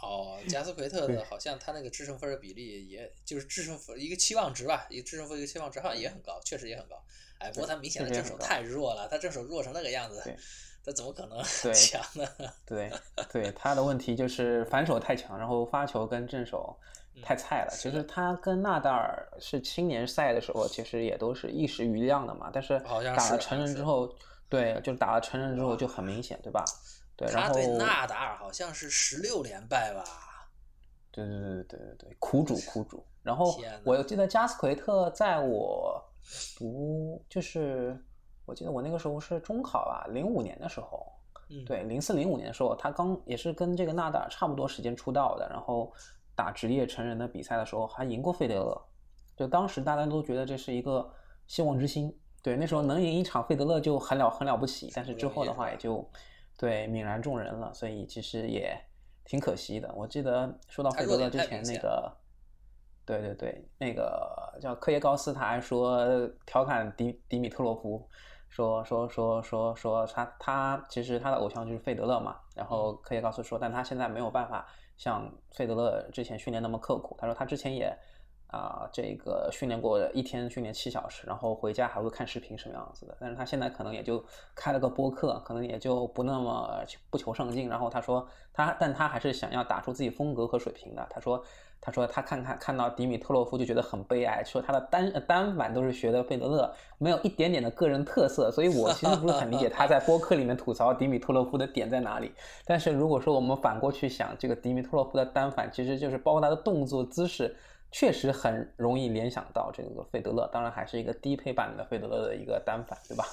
[0.02, 7.02] 哦，加斯奎特的好像他那个制胜分的比例，也就是制胜分一个期望值吧，一个制胜分一个期望值好像也很高，确实也很高。
[7.38, 10.36] 哎，不过他明显的正手太弱了，他正手弱成那个样子对，
[10.84, 12.26] 他怎么可能对 强呢？
[12.66, 12.90] 对
[13.32, 16.76] 对，他的问题就是反手太强，然后发球跟正手
[17.22, 17.70] 太菜了。
[17.70, 22.50] 其实他跟纳达尔是青年赛的时候，其实也都是一时余亮的嘛。
[22.52, 24.14] 但是好像打了成人之后，
[24.48, 26.64] 对，就是打了成人之后就很明显，对吧？
[27.28, 30.04] 他对纳达尔好像是十六连败吧？
[31.10, 33.04] 对对对对对对，苦主苦主。
[33.22, 36.02] 然后我记得加斯奎特在我
[36.56, 38.02] 读，就是
[38.46, 41.06] 我记得我那个时候是中考吧，零五年的时候，
[41.50, 45.92] 嗯，对，零四零五年的时候，他刚也是跟这个纳达尔差不多时间出道的，然后
[46.34, 48.82] 打职业成人的比赛的时候还赢过费德勒，
[49.36, 51.12] 就当时大家都觉得这是一个
[51.46, 52.16] 希望之星。
[52.42, 56.08] 对，那时候能赢一场费德勒就很了很了不起，但是之后的话也就
[56.60, 58.78] 对泯然众人了，所以其实也
[59.24, 59.90] 挺可惜的。
[59.96, 62.12] 我记得说到费德勒之前那个，
[63.06, 66.06] 对对对，那个叫科耶高斯，他还说
[66.44, 68.06] 调侃迪迪米特洛夫，
[68.50, 74.68] 说说说说说他他其实他的偶像就是费德勒嘛，然后科耶高斯说，但他现在没有办法
[74.98, 77.98] 像费德勒之前训练那么刻苦，他说他之前也。
[78.50, 83.16] 啊，这个训练过一天训练七小时，然后回家还会看视频什么样子的。
[83.20, 84.22] 但是他现在可能也就
[84.56, 87.68] 开了个播客，可能也就不那么不求上进。
[87.68, 91.06] 然后他说他，但他还是想要打出自己风格和水平的。
[91.08, 91.40] 他说，
[91.80, 98.50] 他说他看看看到迪米特洛夫就觉得很悲哀，说他的单单反都是学的费德勒，没有一点点的个人特色。
[98.50, 102.32] 所以我其实不是很理解他在播客里面吐槽迪米特洛夫的点在哪里。
[102.64, 107.54] 但是如果说我们反过去想，这个迪米特洛夫的单反其实就是包括他的动作姿势。
[107.92, 113.26] 确实很容易联想到这个费德勒，当然还是一个低配版的费德勒的一个单反，对吧？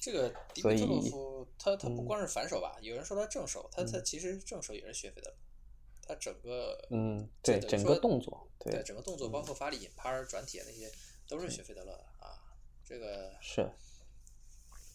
[0.00, 2.76] 这个 迪米特洛夫，他他不光是反手吧？
[2.80, 5.36] 有人说他正手，他他其实正手也是学费德勒，
[6.02, 10.90] 他整个嗯，对，整个动作，对整个动作，包括发力、引拍、转体那些，
[11.28, 12.34] 都是学费德勒的啊。
[12.84, 13.70] 这个是，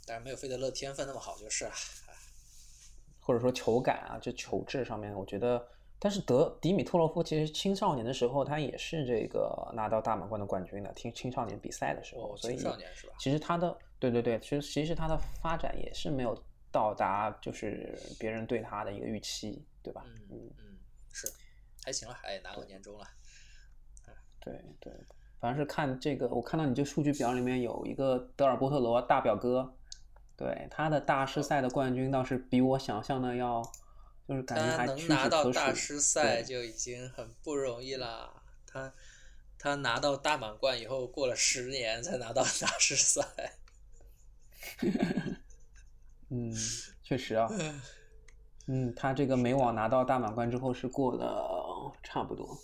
[0.06, 1.71] 但是没有费德勒天分那么好就是了。
[3.21, 5.65] 或者说球感啊，就球质上面，我觉得。
[6.06, 10.94] 但是德迪米特洛夫其实青少年的时候，他也是这个拿到大满贯的冠军的。
[10.94, 12.60] 青青少年比赛的时候，所以
[13.18, 16.39] 其实他的对对对，其实其实他的发展也是没有
[16.72, 20.04] 到达就是别人对他的一个预期，对吧？
[20.30, 20.78] 嗯嗯，
[21.12, 21.28] 是
[21.84, 23.08] 还行了，哎，拿过年终了。
[24.39, 24.94] 对对，
[25.39, 29.74] 反正是看这个，我看到你这数据表里面有一个德尔波特罗大表哥，
[30.38, 33.63] 对他的大师赛的冠军倒是比我想象的要。
[34.27, 38.41] 就是感觉他能拿到大师赛就已经很不容易了。
[38.65, 38.91] 他
[39.59, 43.23] 他拿到大满贯以后，过了十年才拿到 大师赛。
[46.29, 46.51] 嗯，
[47.03, 47.47] 确实啊。
[48.67, 52.57] 嗯，他这个美网拿到大满贯之后是过了差不多，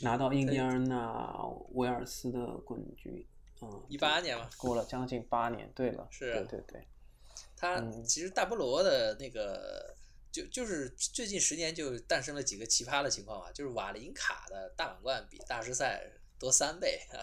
[0.00, 1.36] 拿到印第安纳
[1.72, 3.26] 威尔斯的冠军。
[3.60, 5.70] 嗯，一八年嘛，过了将近八年。
[5.74, 6.88] 对了，是，对对对。
[7.54, 9.94] 他其实大菠萝的那个。
[10.38, 16.04] 就就是最近十年就诞生了几个奇葩的情况嘛，就是瓦林卡的大满贯比大师赛
[16.38, 17.18] 多三倍啊，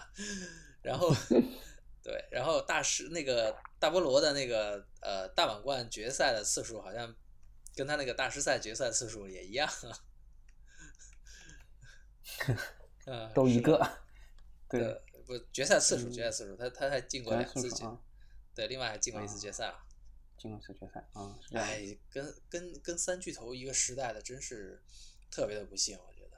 [0.82, 1.10] 然后
[2.02, 7.14] 对，然后大师那个大菠萝的那个呃大满贯决赛的次数好像
[7.74, 9.68] 跟他那个大师赛决赛次数也一样，
[13.06, 13.80] 嗯，都一个，
[14.68, 17.84] 对，不决赛次数决赛次数，他他还进过两次决，
[18.54, 19.85] 对，另外还进过一次决赛啊。
[20.38, 21.34] 进入次决赛啊！
[21.54, 24.82] 哎，跟跟跟三巨头一个时代的，真是
[25.30, 26.36] 特别的不幸，我觉得。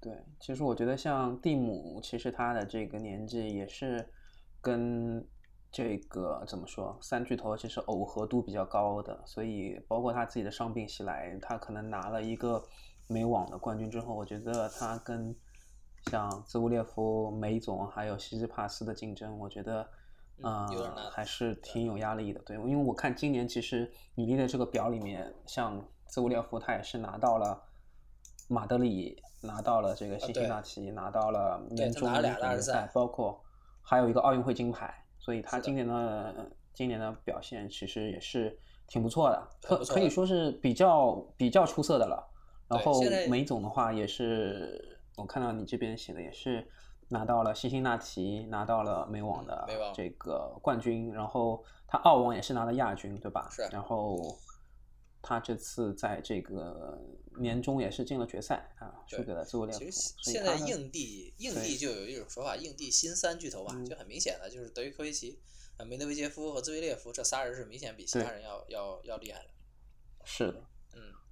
[0.00, 4.08] 对，其实我觉得像蒂姆，其实他的这个年纪也是
[4.60, 5.24] 跟
[5.70, 12.62] 这个怎么说，三巨头其实耦合度比较高的，所以包括他自己的伤病袭来，他可能拿了一个
[13.06, 15.34] 美网的冠军之后，我觉得他跟
[16.10, 19.88] 像兹乌列夫、梅总还有西斯帕斯的竞争，我觉得。
[20.42, 20.68] 嗯，
[21.12, 27.62] 还是挺有压力的，对，因为我看今年其实你列的这个表里面，像兹乌列夫他也是拿到了
[28.48, 33.40] 马德里，拿到了这个辛辛那提，拿到了年终决赛，包括
[33.80, 42.28] 还有一个奥运会金牌，所以他今年的今年的表现其实也是挺不错的，可可以说是比较比较出色的了。
[42.68, 46.68] 然后梅总的话也是，我看到你这边写的也是。
[47.14, 53.48] 拿到了辛辛那提，拿到了美网的这个冠军，然后他澳网也是拿了亚军，对吧？
[53.50, 53.62] 是。
[53.70, 54.36] 然后
[55.22, 57.00] 他这次在这个
[57.38, 59.78] 年终也是进了决赛啊，输给了兹维列夫。
[59.78, 65.38] 其实现在硬地硬地就有一种说法，硬地新三巨头吧，就很明显的就是德约科维奇、
[65.86, 69.48] 梅德韦杰夫和兹维列夫这仨人是明显比其他人要要要厉害的。
[70.24, 70.60] 是的。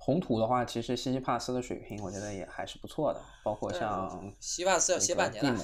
[0.04, 5.62] 红土的话，其实西西帕斯的水平，我觉得也还是不错的，包括像西帕斯要歇半年了，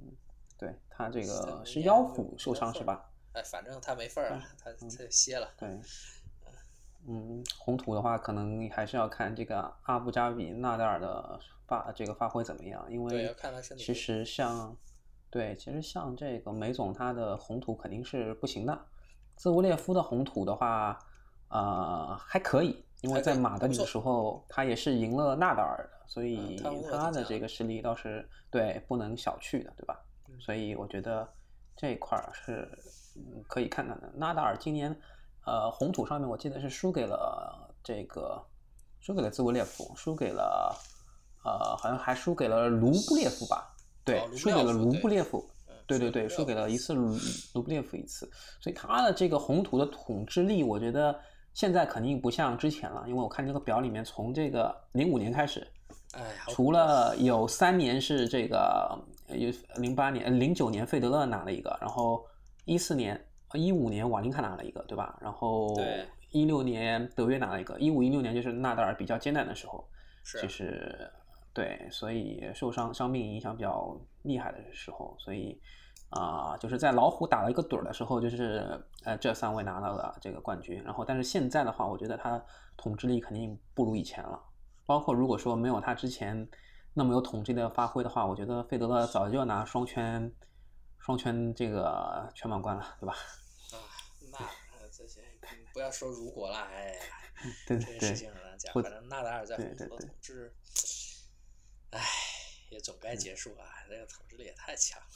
[0.00, 0.10] 嗯，
[0.58, 3.08] 对他这个是腰腹受伤是吧？
[3.34, 5.48] 哎，反正他没份儿啊，他他歇了。
[5.56, 5.68] 对，
[7.06, 11.38] 嗯，红土的话，可能还是要看这个阿布扎比纳达尔的
[11.68, 13.32] 发这个发挥怎么样，因为
[13.76, 14.76] 其实像
[15.30, 18.86] 对，其实像这个梅总他的红土肯定是不行的，
[19.36, 20.98] 兹维列夫的红土的话，
[21.46, 29.98] 呃还可以，因为在马德里的时候他也是赢了纳达尔的，所以他的这个实力倒是对不能小觑的，对吧？
[30.28, 31.28] 嗯所以我觉得
[31.76, 32.68] 这一块儿是
[33.16, 34.10] 嗯可以看看的。
[34.14, 34.94] 纳达尔今年
[35.46, 38.44] 呃红土上面我记得是输给了这个
[39.00, 40.74] 输给了兹维列夫，输给了
[41.44, 43.74] 呃好像还输给了卢布列夫吧？
[44.04, 45.38] 对，哦输给了卢布列夫。
[45.38, 45.54] 嗯
[45.88, 47.16] 对对对，输给了一次卢
[47.54, 48.30] 卢布列夫一次，
[48.60, 51.18] 所以他的这个红土的统治力，我觉得
[51.58, 55.66] 现在肯定不像之前了，因为我看这个表里面，从这个零五年开始，
[56.12, 62.24] 哎，好除了有三年是这个呃有零八年、零九年费德勒拿了一个，然后
[62.64, 63.20] 一四年、
[63.54, 65.18] 一五年瓦林卡拿了一个，对吧？
[65.20, 66.06] 然后对。
[66.30, 69.84] 一六年德约拿了一个，一五一六年就是纳达尔比较艰难的时候，
[70.22, 70.40] 是。
[70.40, 71.10] 就是
[71.52, 75.60] 对，所以受伤伤病影响比较厉害的时候，所以
[76.10, 82.42] 啊、就是在老虎打了一个盹儿的时候，就是呃这三位拿到了这个冠军，然后但是现在的话，我觉得他
[82.76, 84.42] 统治力肯定不如以前了。
[84.86, 86.48] 包括如果说没有他之前
[86.94, 90.32] 那么有统治力的发挥的话，我觉得费德勒早就要拿双圈
[90.98, 93.12] 双圈这个全满贯了，对吧？
[93.12, 93.76] 啊，
[94.32, 97.00] 那呃这些嗯不要说如果了，哎呀，
[97.66, 98.72] 对对对这个事情很难讲。
[98.72, 100.54] 反正纳达尔在对红土的对对统治，
[101.90, 102.00] 哎，
[102.70, 105.06] 也总该结束啊，这个统治力也太强了。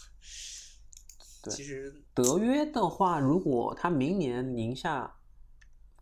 [1.42, 5.12] 对其实德约的话，如果他明年宁夏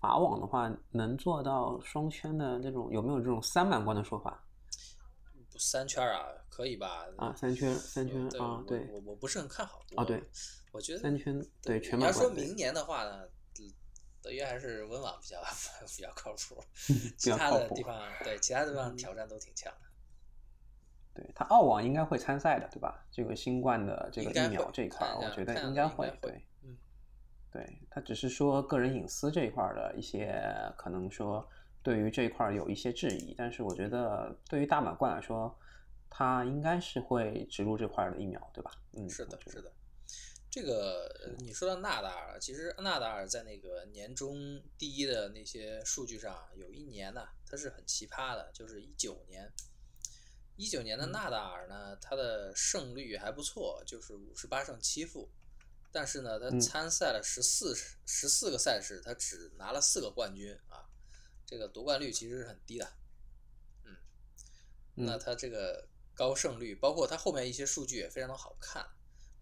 [0.01, 4.45] 法网的话，能做到双圈的那种，有没有这种三满贯的说法
[5.51, 7.07] 不三圈啊，可以吧？
[7.17, 7.35] 啊？
[7.37, 9.81] 三圈，三圈，啊对我我不是很看好。
[9.97, 10.23] 啊对，
[10.73, 12.35] 我觉得三圈对全你要满贯。
[12.35, 13.25] 对说明年的话呢，
[13.59, 13.73] 嗯
[14.23, 15.41] 德约还是温网比较
[15.97, 16.63] 比较靠谱，
[17.17, 19.90] 其他的地方对其他地方挑战都挺强的。
[21.13, 23.05] 对他澳网应该会参赛的，对吧？
[23.11, 26.09] 这个新冠的这个疫苗这一块儿，我觉得应该会。
[26.09, 26.77] 会对，嗯，
[27.51, 30.41] 对他只是说个人隐私这一块儿的一些
[30.79, 31.47] 可能说
[31.83, 35.59] 对于这一块儿有一些质疑，但是我觉得对于大满贯来说，
[36.09, 38.71] 他应该是会植入这块儿的疫苗，对吧？
[38.93, 39.73] 嗯，是的是的。
[40.49, 49.53] 这个呃你说到纳达尔，其实纳达尔在那个年终第一的那些数据上，有一年呢，他是很奇葩的，就是一九年。
[50.57, 51.13] 一九年的嗯。
[51.13, 55.31] 纳达尔呢，他的胜率还不错，就是五十八胜七负，
[55.91, 56.61] 但是呢，他嗯。
[56.61, 57.75] 参赛了十四
[58.07, 60.85] 十四个赛事，他只拿了四个冠军啊，
[61.47, 62.93] 这个夺冠率其实是很低的。
[63.85, 63.97] 嗯，
[64.95, 65.19] 那嗯。
[65.19, 68.87] 他这个高胜率，包括他后面一些数据也非常的好看，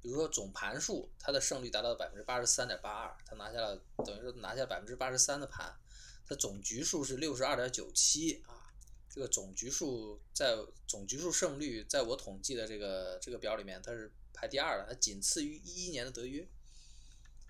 [0.01, 5.77] 比如说总盘数，他的胜率达到百分之八十三点八二，他拿下了等于说拿下百分之八十三的盘，
[6.25, 8.68] 他总局数是六十二点九七啊，
[9.09, 16.47] 这个总局数在总局数胜率，在我统计的这个这个表里面，它是排第二的，它仅次于一一年的德约。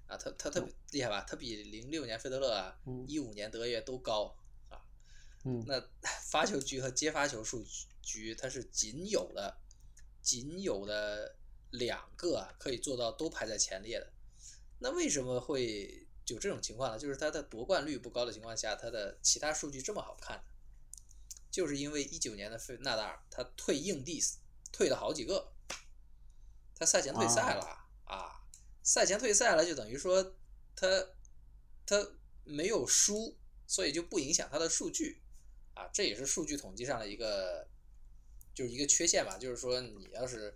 [0.07, 1.23] 啊，他他特别厉害吧？
[1.29, 4.35] 他比零六年费德勒啊嗯，一五年德约都高
[4.71, 4.81] 啊。
[5.44, 5.79] 嗯那
[6.31, 7.62] 发球局和接发球数
[8.01, 9.59] 局，它是仅有的，
[10.23, 11.37] 仅有的
[11.73, 14.11] 两个啊可以做到都排在前列的。
[14.79, 16.99] 那为什么会有这种情况呢？
[16.99, 20.42] 就是他的夺冠率不高的情况下，他的其他数据这么好看，
[21.51, 24.23] 就是因为一九年的费纳达尔他退硬地
[24.71, 25.53] 退了好几个，
[26.75, 28.43] 他赛前退赛了啊，
[28.83, 30.37] 赛前退赛了就等于说
[30.77, 30.87] 他
[31.87, 32.11] 他
[32.45, 35.21] 没有输，所以就不影响他的数据
[35.75, 37.67] 啊，这也是数据统计上的一个
[38.55, 40.55] 就是一个缺陷吧，就是说你要是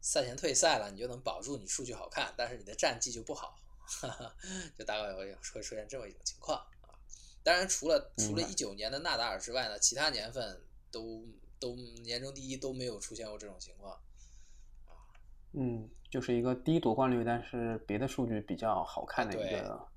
[0.00, 4.36] 赛前退赛了，你就能保住你数据好看，但是你的战绩就不好，哈哈，
[4.78, 6.64] 就大概会会出现这么一种情况。
[7.42, 11.24] 当然，除了除了一九年的纳达尔之外呢，其他年份都
[11.58, 13.98] 都年终第一都没有出现过这种情况。
[15.52, 19.88] 嗯，就是一个低夺冠率，但是别的数据比较好看的一个，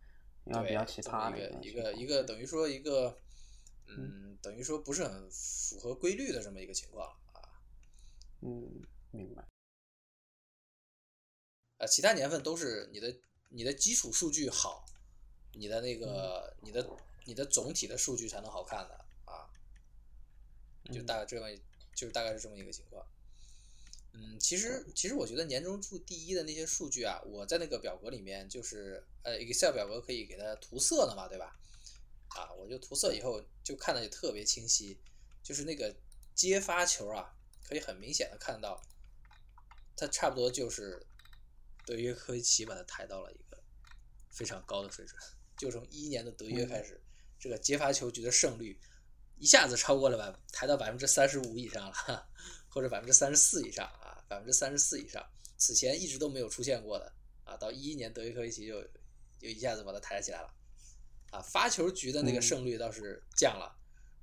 [0.45, 3.17] 一个，比较奇葩的一个一个一个等于说一个，
[3.87, 7.43] 嗯，等于说不是很符合规律的这么一个情况啊。
[8.39, 9.43] 嗯，明白。
[11.79, 13.13] 呃，其他年份都是你的
[13.49, 14.85] 你的基础数据好，
[15.53, 16.87] 你的那个你的
[17.25, 19.49] 你的总体的数据才能好看的啊，
[20.91, 21.47] 就嗯大概这么
[21.93, 23.05] 就是大概是这么一个情况。
[24.13, 31.57] 嗯，其实其实我觉得年终注第一的那些数据啊，我在那个表格里面就是呃 Excel 表格可以给它涂色的嘛，对吧？
[32.27, 34.97] 啊，我就涂色以后就看的也特别清晰，
[35.43, 35.95] 就是那个
[36.35, 38.81] 接发球啊，可以很明显的看到，
[39.95, 41.05] 它差不多就是
[41.85, 43.61] 德约科维奇把它抬到了一个
[44.29, 45.17] 非常高的水准，
[45.57, 47.01] 就从一一年的德约开始，
[47.41, 48.79] 这个接发球局的胜率
[49.39, 52.29] 一下子超过了百，抬到百分之三十五以上了，
[52.69, 55.27] 或者百分之三十四以上啊，百分之三十四以上，
[55.57, 57.11] 此前一直都没有出现过的
[57.43, 58.79] 啊，到一一年德约科维奇就
[59.39, 60.53] 就一下子把它抬起来了，
[61.31, 63.75] 啊，发球局的那个胜率倒是降了，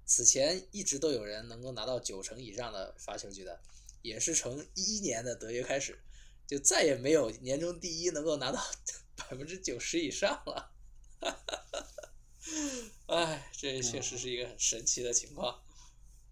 [0.07, 3.61] 此前一直都有人能够拿到九成以上的发球局的，
[4.03, 5.99] 也是从一一年的德约开始，
[6.47, 8.65] 就再也没有年终第一能够拿到
[9.17, 10.73] 百分之九十以上了。
[13.07, 15.63] 哎，这确实是一个很神奇的情况。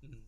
[0.02, 0.22] 嗯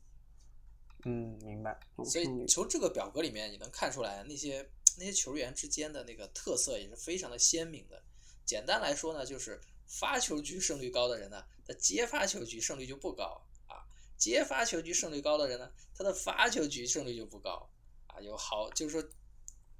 [1.04, 1.78] 嗯，明白。
[2.04, 4.68] 所以从这个表格里面，你能看出来那些
[4.98, 8.02] 那些球员之间的那个特色也是非常的鲜明的。
[8.44, 13.86] 简单来说呢，就是发球局胜率高的人呢，他接发球局胜率就不高啊；
[14.16, 17.70] 接发球局胜率高的人呢，他的发球局胜率就不高
[18.08, 18.20] 啊。
[18.20, 19.10] 有好，就是说，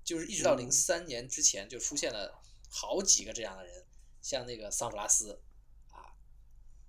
[0.05, 2.41] 就是一直到零三年之前，就出现了
[2.71, 3.85] 好几个这样的人，
[4.23, 5.41] 像那个桑普拉斯。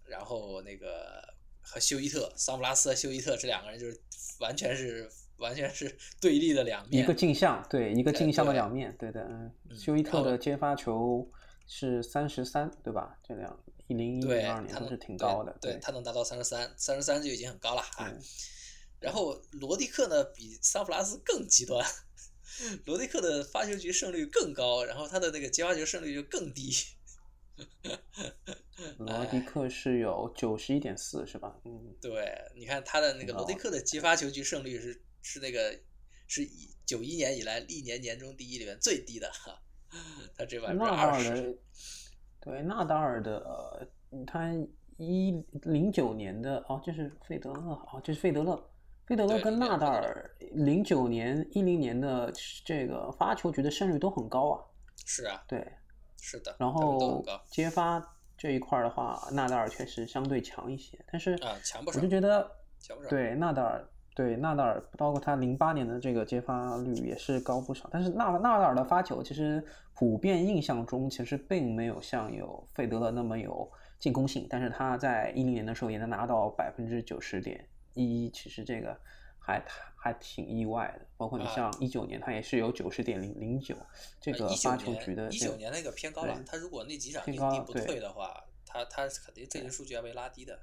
[0.10, 1.22] 然后那个
[1.62, 4.00] 和休伊特、桑普拉斯和休伊特这两个人就是
[4.40, 11.30] 完全是完全是对立的两面，一个镜像，对，一个镜像的两面，对的，嗯，休伊特的接发球
[11.68, 13.18] 是三十三，对吧？
[13.24, 13.58] 这两
[13.88, 18.12] 一零一零二年都是挺高的，对他能达到三十三，三十三就已经很高了啊。
[19.00, 21.86] 然后罗迪克呢比桑普拉斯更极端，
[22.86, 26.70] 罗迪克的发球局胜率更高，然后他的那个接发球胜率就更低。
[28.98, 31.54] 罗迪克是有九十一点四，是吧？
[31.66, 35.78] 嗯，对，你看他的那个罗迪克的接发球局胜率是是那个
[36.28, 36.48] 是
[36.86, 39.60] 九一年以来历年年终第一里面最低的哈，
[40.38, 41.60] 他这百分之二十。
[42.40, 43.88] 对，纳达尔的
[44.26, 44.54] 他
[44.98, 48.72] 一零九年的哦，这是费德勒哦，这是费德勒，
[49.06, 52.32] 费德勒跟纳达尔零九年一零年的
[52.64, 54.64] 这个发球局的胜率都很高啊。
[55.06, 55.68] 是啊，对。
[56.22, 58.02] 是的，然后接发
[58.38, 61.98] 这一块的话，纳达尔确实相对强一些，但是啊，强不少。
[61.98, 62.50] 我就觉得，
[62.80, 63.10] 强不少。
[63.10, 67.90] 对纳达尔，对纳达尔，包括他零八年的这个接发率也是高不少。
[67.92, 69.64] 但是纳纳达尔的发球，其实
[69.94, 78.98] 普遍印象中其实并没有像有费德勒那么有进攻性，但是他在一零年的时候也能拿到百分之九十点一，其实这个
[79.40, 79.64] 还。
[80.02, 83.76] 还挺意外的，包括你像一九年，他也是有九十点零零九，
[84.22, 85.30] 这个发球局的。
[85.30, 90.58] 一九年那个偏高了，他如果那几场硬地不退的话，他他肯定这些数据要被拉低的。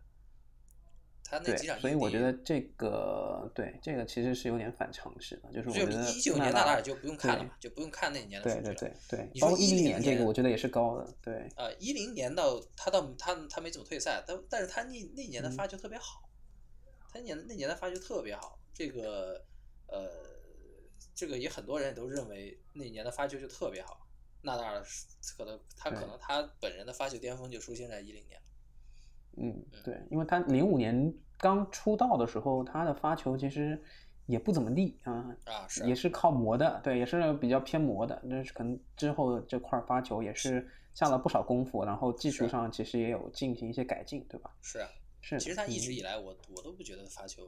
[1.29, 8.75] 他那几场所以我觉得这个对这个其实是有点反常识的，就是我觉得一九年纳达尔就不用看了嘛，就不用看那一年的数据了。
[8.75, 11.49] 对对对对，包括一零年这个我觉得也是高的，对。
[11.57, 16.31] 呃，一零年到他到他他没怎么退赛，但但是他那那年的发球特别好，
[17.13, 18.59] 他那年那年的发球特别好。
[18.77, 19.43] 这个，
[19.87, 20.07] 呃，
[21.15, 24.07] 这个也很多人也都认为那年的发球就特别好。
[24.43, 24.85] 纳达尔
[25.39, 28.39] 可能他可能他本人的发球巅峰就出现在一零年。
[29.39, 33.83] 嗯，对，因为他零五年刚出道的时候，他的发球其实
[34.27, 38.21] 也不怎么地啊，啊是，也是靠磨的，对，也是比较偏磨的。
[38.25, 44.55] 那是可能之后这块发球也是下了不少功夫，然后技术上其实也有进行一些改进，对吧？
[44.61, 44.91] 是啊，
[45.23, 45.41] 是。
[45.41, 47.43] 其实他一直以来，我我都不觉得发球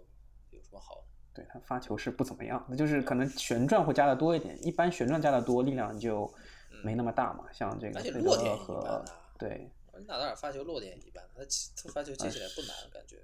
[0.50, 1.17] 有什么好的。
[1.38, 6.28] 对他发球是不怎么样，那就是可能旋转会加的多一点，一般旋转加的多，力量就
[6.82, 7.44] 没那么大嘛。
[7.52, 9.04] 像这个费德勒和
[9.38, 9.70] 对，
[10.08, 13.18] 纳达尔发球落点一般，他他发球接起来不难，感觉。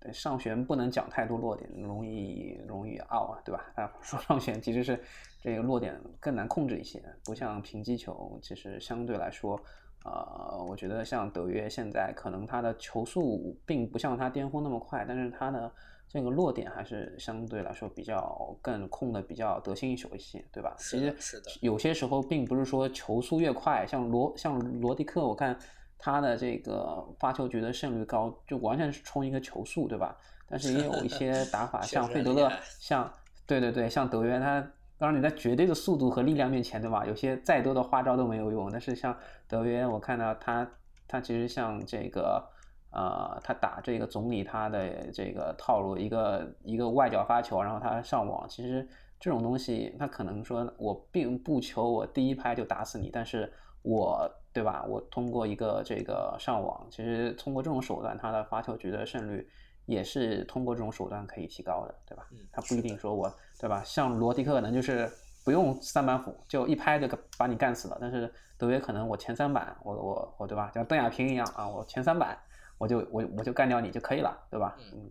[0.00, 3.70] 对上旋不能讲太多落点，容易容易拗啊，对吧？
[3.76, 4.98] 他说上旋其实是
[5.42, 9.60] 这个落点更难控制一些，不像平击球，其实相对来说，
[10.06, 15.70] 呃，我觉得像德约现在可能他的球速并不像他巅峰那么快，但是他的。
[16.08, 20.74] 这个落点还是相对来说比较更控的比较得心应手一些，对吧？
[20.78, 21.50] 其实，是的。
[21.60, 25.58] 有些时候并不是说球速越快，像罗像罗迪克，我看
[25.98, 30.16] 他的这个发球局的胜率高，就完全是冲一个球速，对吧？
[30.48, 33.12] 但是也有一些打法， 像费德勒，像
[33.44, 34.60] 对对对，像德约，他
[34.96, 37.04] 当然你在绝对的速度和力量面前，对吧？
[37.04, 38.70] 有些再多的花招都没有用。
[38.70, 39.14] 但是像
[39.48, 40.70] 德约，我看到他
[41.08, 42.42] 他其实像这个。
[42.90, 48.48] 呃，他打这个总理他的这个套路，一个一个外角发球，然后他上网。
[48.48, 48.88] 其实
[49.20, 54.82] 这种东西，他可能说我并不求我第一拍就打死你，但是我对吧？
[54.88, 59.46] 我通过一个这个上网，其实通过这种手段，他的发球局的胜率
[59.84, 62.26] 也是通过这种手段可以提高的，对吧？
[62.50, 63.30] 他不一定说我
[63.60, 63.82] 对吧？
[63.84, 65.06] 像罗迪克可能就是
[65.44, 67.06] 不用三板斧，就一拍就
[67.36, 67.98] 把你干死了。
[68.00, 70.70] 但是德约可能我前三板，我我我对吧？
[70.72, 72.38] 像邓亚萍一样啊，我前三板。
[72.78, 74.76] 我就我我就干掉你就可以了，对吧？
[74.78, 75.10] 嗯，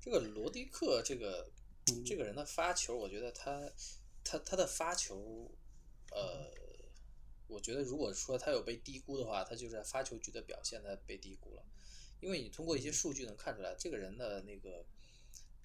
[0.00, 1.50] 这个罗迪克这个
[2.06, 3.70] 这个人的发球，我觉得他
[4.22, 5.50] 他他的发球，
[6.12, 6.50] 呃，
[7.48, 11.62] 我觉得如果说他有被低估的话，他就是在发球局的表现他被低估了，
[12.20, 14.84] 因为你通过一些数据能看出来，这个人的那个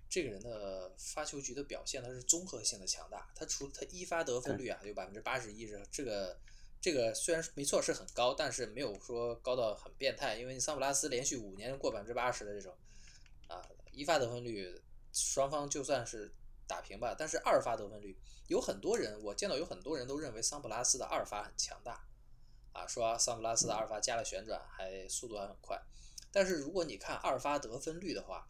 [0.10, 3.32] 这个人的发球局的表现，他是综合性的强大。
[3.36, 6.36] 他除他一发得分率啊有百分之八十一，是这个
[6.82, 12.74] 这个虽然没错是很高，但是没有说高到很变态，因为桑普拉斯连续五年过百分之八十的这种
[13.48, 13.62] 啊
[13.92, 16.32] 一发得分率，双方就算是
[16.68, 18.18] 打平吧，但是二发得分率。
[18.48, 22.08] 有很多人，我见到有很多人都认为桑普拉斯的二发很强大，
[22.72, 25.80] 啊，说桑普拉斯的二发加了旋转，还速度还很快。
[26.32, 28.48] 但是如果你看二发得分率的话，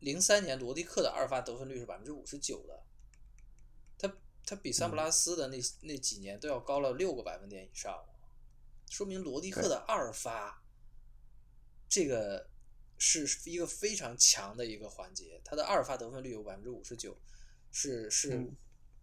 [0.00, 2.82] 零三年罗迪克的二发得分率是百分之五十九的，
[4.46, 8.04] 他他比桑普拉斯的那那几年都要高了六个百分点以上，
[8.90, 10.62] 说明罗迪克的二发，
[11.88, 12.48] 这个
[12.98, 17.16] 是一个非常强的一个环节，他的二发得分率有百分之五十九。
[17.72, 18.48] 是是，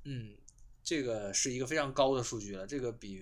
[0.05, 0.37] 嗯，
[0.81, 3.21] 这个是一个非常高的数据了，这个比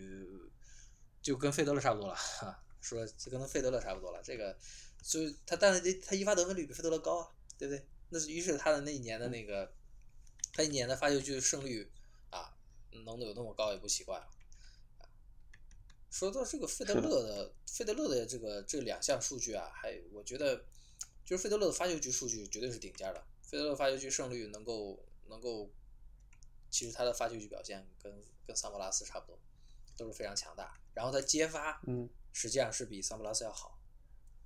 [1.21, 4.55] 就跟费德勒差不多了哈，说这跟费德勒差不多了，这个
[5.01, 7.83] 所以他但是他一发得分率比费德勒高啊，对不对？
[8.09, 9.73] 那是于是他的那一年的那个
[10.53, 11.98] 他一年的发球局胜率啊，
[12.91, 14.27] 能有那么高也不奇怪了。
[16.09, 20.65] 说到这个费德勒的费德勒的这个这两项数据啊，还我觉得
[21.23, 24.99] 就是费德勒的发球局数据绝对是顶尖的，费德勒发球局胜率能够。
[25.29, 25.69] 能够，
[26.71, 28.11] 其实他的发球局表现跟
[28.47, 29.37] 跟桑普拉斯差不多，
[29.95, 30.73] 都是非常强大。
[30.95, 33.79] 然后他接发，嗯，实际上是比桑普拉斯要好，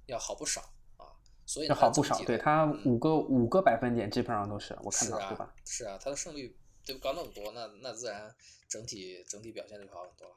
[0.07, 1.15] 要好不少啊。
[1.45, 5.55] 所以要好不少，对他五个五个百分点基本上都是我看到对吧？
[5.63, 6.53] 是啊，他的胜率
[6.83, 8.35] 就高那么多，那那自然
[8.67, 10.35] 整体整体表现就好很多了。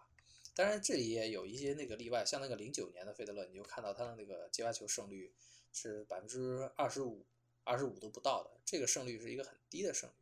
[0.54, 5.34] 当然这里也有一些那个例外，像那个零九年的费德勒，你就看到他的那个接发球胜率
[5.72, 7.26] 是百分之二十五，
[7.64, 10.14] 二十五都不到的，这个胜率是一个很低的胜率。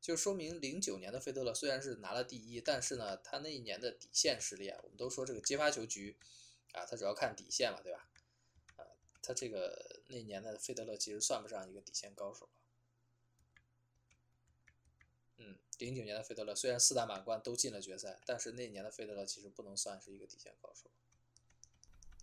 [0.00, 6.16] 就说明零九年的费德勒虽然是拿了第一，但是呢，他那一年的底线实力啊，我们都说这个接发球局
[6.72, 8.08] 啊，他主要看底线嘛，对吧？
[8.76, 8.84] 啊，
[9.22, 12.61] 他这个那年的费德勒其实算不上一个底线高手嗯，
[15.84, 20.88] 零九年的费德勒虽然四大满贯都进了决赛，但是那年的费德勒其实不能算是一个底线高手。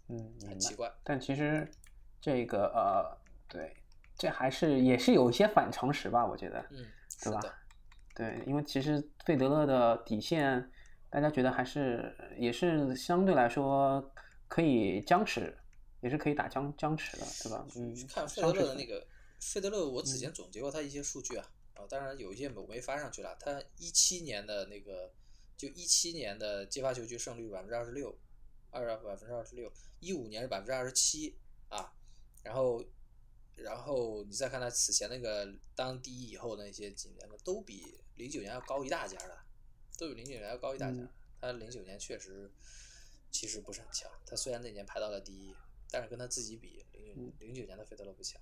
[0.08, 0.92] 嗯，很奇怪。
[1.04, 1.70] 但其实
[2.22, 3.76] 这个呃，对，
[4.18, 6.86] 这还是也是有一些反常识吧，我觉得，嗯，
[7.22, 7.42] 对吧？
[8.16, 10.72] 对，因为其实费德勒的底线，
[11.10, 14.12] 大家觉得还是也是相对来说
[14.48, 15.56] 可以僵持，
[16.02, 17.66] 也是可以打僵僵持的，对吧？
[17.76, 19.06] 嗯，看费德勒的那个
[19.40, 21.46] 费德勒，我此前总结过他一些数据啊，
[21.80, 23.38] 啊，当然有一些我没发上去了。
[23.40, 25.14] 他一七年的那个，
[25.56, 28.18] 就一七年的接发球局胜率百分之二十六，
[28.72, 31.38] 二百分之二十六，一五年是百分之二十七
[31.70, 31.94] 啊，
[32.44, 32.84] 然后。
[33.62, 39.38] 然后你再看他此前那个当第一以后的那些几年的，都比零九年要高一大截的，
[39.98, 41.06] 都比零九年要高一大截。
[41.42, 42.50] 他零九年确实
[43.32, 45.54] 其实不是很强，他虽然那年排到了第一，
[45.92, 48.42] 但是跟他自己比，零零九年的费德勒不强，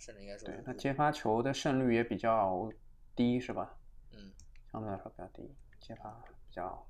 [0.00, 2.68] 甚至应该说对他接发球的胜率也比较
[3.14, 3.78] 低，是吧？
[4.12, 4.32] 嗯，
[4.72, 6.84] 相对来说比较低，接发比较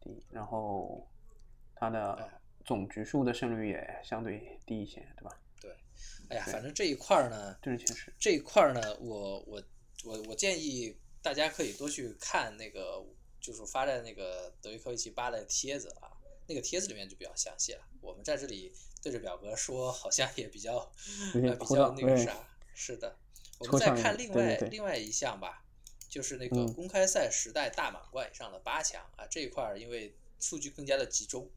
[0.00, 1.08] 低，然后
[1.76, 2.28] 他的
[2.64, 5.40] 总局数的胜率也相对低一些，对吧？
[5.60, 5.70] 对
[6.30, 9.62] 哎呀，反正这一块儿呢，这确实这一块儿呢，我我
[10.04, 13.00] 我我建议大家可以多去看那个，
[13.40, 16.10] 就是发在那个德约科维奇八的帖子啊，
[16.52, 17.80] 那个帖子里面就比较详细了。
[18.02, 18.70] 我们在这里
[19.02, 20.92] 对着表格说，好像也比较
[21.32, 21.40] 比
[21.74, 22.46] 较那个啥。
[22.74, 23.16] 是的，
[23.58, 25.64] 我们再看另外另外一项吧，
[26.08, 31.50] 就是那个公开赛时代大满贯以上的八强啊，这一块儿因为数据更加的集中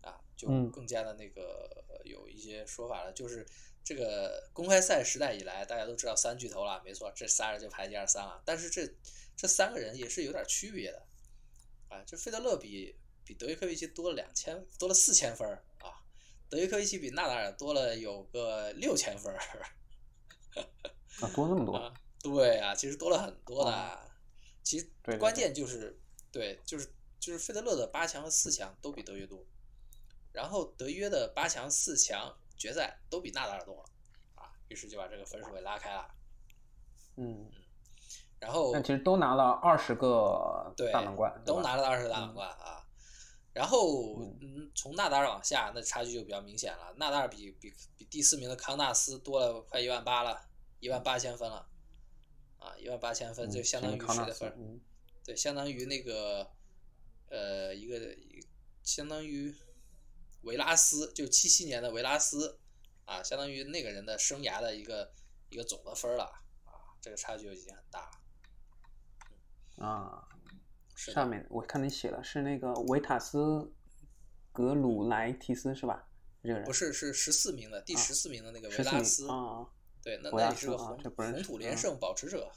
[0.00, 3.46] 啊，就更加的那个有一些说法了，就是。
[3.84, 8.42] 这个公开赛时代以来，大家都知道三巨头了，没错，这仨人就排一二三了。
[8.44, 8.86] 但是这
[9.34, 11.06] 这三个人也是有点区别的，
[11.88, 12.94] 啊，就费德勒比
[13.28, 15.46] 比德约科维奇多了两千，多了四千分
[15.80, 16.00] 啊，
[16.48, 19.38] 德约科维奇比纳达尔多了有个六千分儿
[21.20, 21.92] 啊，多那么多？
[22.22, 24.10] 对啊，其实多了很多的。
[24.62, 26.00] 其实关键就是
[26.32, 29.44] 对，就是就是费德勒的八强和四强都比德约多，
[30.32, 32.34] 然后德约的八强四强。
[32.58, 33.88] 决赛都比纳达尔多，
[34.34, 36.08] 啊，于是就把这个分数给拉开了。
[37.14, 37.52] 嗯嗯，
[38.40, 42.84] 然后但其实都拿了二十个大满贯，都拿了二十个大满贯啊。
[43.58, 46.94] 然后嗯，从纳达尔往下，那差距就比较明显了。
[46.96, 50.48] 纳达尔比比比第四名的康纳斯多了快一万八了，
[50.78, 51.68] 一万八千分了，
[52.58, 54.80] 啊，一万八千分就相当于谁的分？
[55.24, 56.52] 对，相当于那个
[57.28, 58.16] 呃一个
[58.84, 59.52] 相当于。
[60.42, 62.60] 维拉斯就七七年的维拉斯，
[63.04, 65.12] 啊，相当于那个人的生涯的一个
[65.50, 66.24] 一个总的分了，
[66.64, 68.08] 啊，这个差距就已经很大
[69.76, 69.84] 了。
[69.84, 70.28] 啊，
[70.98, 73.72] 上面我看你写了是那个维塔斯
[74.52, 76.04] 格鲁莱提斯是吧？
[76.42, 79.66] 这个人不是是十四名的第啊十四名的那个维拉斯，啊
[80.02, 82.50] 对，那维拉斯那也是个红土连啊胜保持者，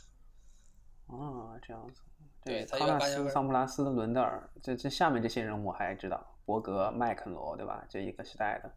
[1.08, 2.02] 啊这样子。
[2.44, 7.86] 对他康纳斯、桑普拉斯、伦德尔，这这下面这些人我还知道，伯格、麦肯罗，对吧？
[7.88, 8.74] 这一个时代的，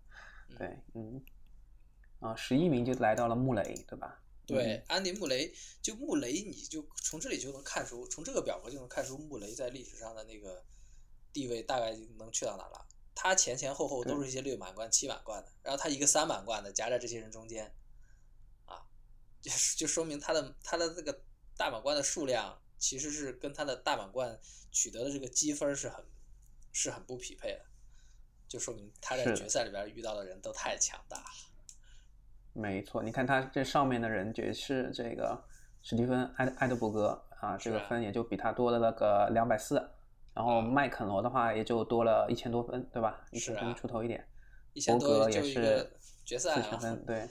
[0.59, 1.23] 对，嗯，
[2.21, 4.21] 啊，十一名就来到了穆雷，对吧？
[4.47, 10.63] 对，安迪穆雷，就穆雷，你就从这里就能看出，从这个表格就能看出穆雷在历史上的那个
[11.33, 12.87] 地位大概能去到哪了。
[13.15, 17.73] 他前前后后都是一些六满贯、七满贯的，然后他一个三满贯的夹在这些人中间，
[18.67, 18.85] 啊，
[19.41, 21.23] 就就说明他的他的这个
[21.57, 24.39] 大满贯的数量其实是跟他的大满贯
[24.73, 26.05] 取得的这个积分是很
[26.73, 27.65] 是很不匹配的，
[28.49, 31.54] 就说明他在决赛里边遇到的人都太强大了。
[32.55, 35.39] 没错，你看他这上面的人也是这个
[35.83, 39.77] 史蒂芬埃埃德伯格啊，这个分也就比他多了那个两百四，
[40.33, 43.21] 然后啊麦肯罗的话也就多了一千多分，对吧？
[43.33, 44.25] 一千分出头一点，
[44.73, 45.93] 一千伯格也是
[46.25, 47.29] 决赛啊四千分，对，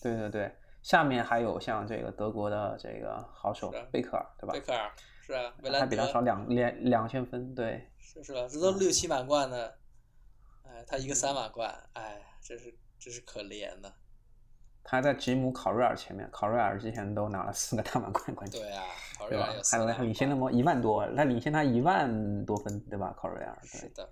[0.00, 0.54] 对对对。
[0.82, 4.60] 下面还有像这个德国的这个好手贝克尔，对吧贝？
[4.60, 4.90] 克尔
[5.24, 8.46] 是啊，维他兰德比他少两两两千分，对，是是吧？
[8.48, 9.78] 这都六七满贯的，
[10.64, 13.92] 哎，他一个三满贯，哎，真是真是可怜的。
[14.84, 18.84] 他在吉姆考瑞尔前面，考瑞尔之前都拿了四个大满贯冠军，对啊，
[19.16, 19.62] 考瑞尔有？
[19.62, 23.14] 四还有领先那么一万多，他领先他一万多分，对吧？
[23.16, 24.08] 考瑞尔，对，是的，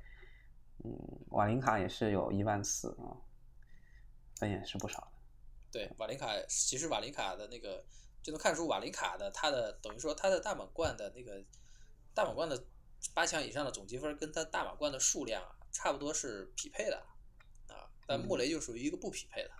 [0.84, 0.90] 嗯，
[1.30, 3.18] 瓦林卡也是有一万四啊，
[4.36, 5.12] 分也是不少的。
[5.72, 7.84] 对瓦林卡，其实瓦林卡的那个
[8.22, 11.44] 就能看出瓦林卡的他的等于说他的大满贯的那个
[12.14, 12.60] 大满贯的
[13.14, 16.96] 八强以上的总积分跟他大满贯的数量啊，差不多是匹配的
[17.68, 19.56] 啊，但穆雷就属于一个不匹配的，哈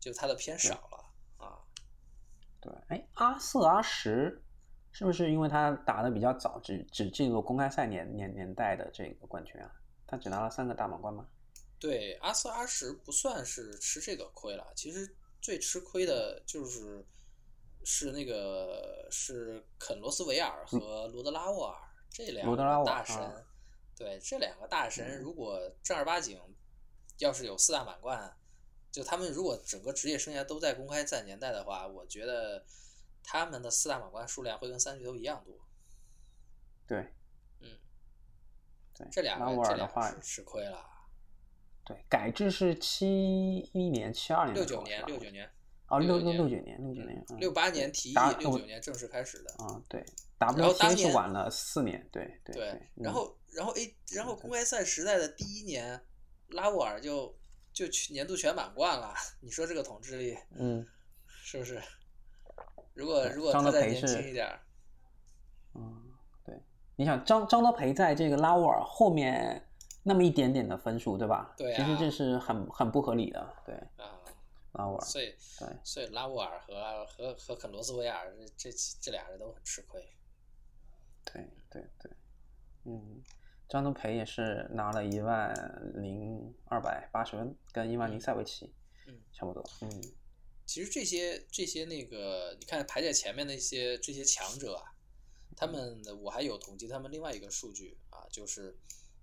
[0.00, 1.58] 就他的偏少了啊。
[2.60, 4.42] 对，哎，阿瑟阿什
[4.92, 9.70] 是不是因为他打的比较早，只只进入公开赛年年年代的这个冠军啊？
[10.06, 11.26] 他只拿了三个大满贯吗？
[11.78, 17.04] 对，阿瑟阿什不算是吃这个亏了，其实最吃亏的就是
[17.84, 21.78] 是那个是肯罗斯维尔和罗德拉沃尔
[22.10, 23.16] 这两个大神。
[23.16, 23.44] 啊
[23.98, 26.40] 对，这两个大神如果正儿八经
[27.18, 28.32] 要是有四大满贯，
[28.90, 32.64] 就他们如果整个职业生涯都在公开赛年代的话，我觉得
[33.22, 35.54] 他们的四大满贯数量会跟三巨头一样多。
[36.86, 36.98] 对，
[37.60, 37.68] 嗯，
[38.94, 40.84] 对，这俩拉沃尔的话吃亏了。
[41.84, 45.50] 对，改制是七一年、七二年的六九年，六九年，
[45.88, 49.64] 哦，六69六年六九年，六九年，嗯六八年提议打，六九年正式开始的。
[49.64, 50.04] 啊，对
[50.38, 56.00] 然后当，WTA 是晚了四年，对对对，然嗯后然后 A 然后公开赛时代的第一年，
[56.48, 57.37] 拉沃尔就
[57.78, 60.84] 就去年度全满贯了， 你说这个统治力嗯
[61.28, 61.80] 是不是？
[62.92, 64.58] 如果如果张德培他再年轻是一点，
[65.74, 66.12] 嗯，
[66.44, 66.60] 对，
[66.96, 69.64] 你想张张德培在这个拉沃尔后面
[70.02, 71.54] 那么一点点的分数，对吧？
[71.56, 74.18] 对其实啊这是很很不合理的，对啊，
[74.72, 80.04] 拉沃尔，所以对所以拉沃尔和和和肯罗斯维尔这这这俩人都很吃亏。
[81.24, 82.10] 对对对，
[82.82, 83.22] 嗯，
[83.68, 85.54] 张东培也是拿了一万
[85.94, 88.72] 零二百八十分，跟伊万尼塞维奇，
[89.06, 90.02] 嗯，差不多，嗯。
[90.64, 94.92] 其实这些这些那个，你看排在前面的一些这些强者啊，
[95.56, 98.76] 他们的我还有统计他们另外一个数据啊，就是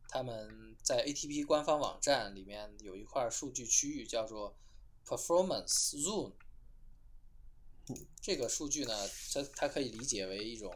[0.07, 4.57] 他们在 ATP 官方网站里面有一块数据区域叫做
[5.05, 6.33] Performance Zone。
[8.19, 8.93] 这个数据呢，
[9.31, 10.75] 它它可以理解为一种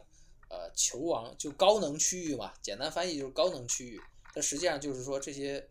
[0.50, 3.98] 呃球王，就高能区域嘛，简单翻译就是高能区域。
[4.34, 5.66] 它实际上就是说这些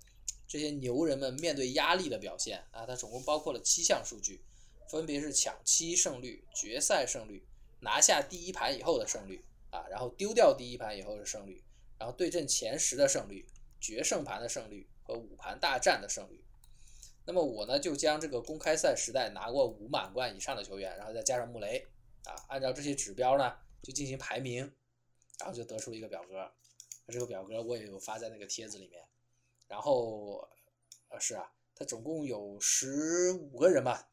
[0.47, 4.41] 这些牛人们面对压力的表现啊，它总共包括了七项数据。
[4.89, 7.45] 分别是抢七胜率、决赛胜率、
[7.81, 11.63] 拿下第一盘以后的胜率啊，然后丢掉第一盘以后的胜率，
[11.99, 13.45] 然后对阵前十的胜率、
[13.79, 16.43] 决胜盘的胜率和五盘大战的胜率。
[17.25, 21.85] 那么我呢就将这个公开赛时代拿过五满贯以上的球员，然后再加上穆雷
[22.25, 24.73] 啊，按照这些指标呢就进行排名，
[25.39, 26.51] 然后就得出一个表格。
[27.07, 29.03] 这个表格我也有发在那个帖子里面。
[29.67, 30.47] 然后
[31.09, 34.11] 呃是啊，他总共有十五个人吧。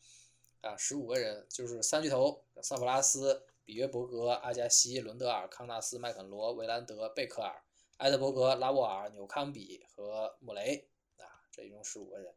[0.63, 7.63] 啊，十五个人就是三巨头：萨普拉斯、比约伯格、阿加西、伦德尔、康纳斯、麦肯罗、维兰德、贝克尔、
[7.99, 10.89] 埃德伯格、拉沃尔、纽康比和穆雷
[11.19, 12.35] 啊，这一共十五个人。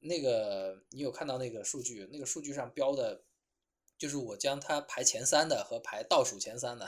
[0.00, 2.06] 那个你有看到那个数据？
[2.12, 3.24] 那个数据上标的，
[3.98, 6.84] 就是我将它排前三的和排倒数前三的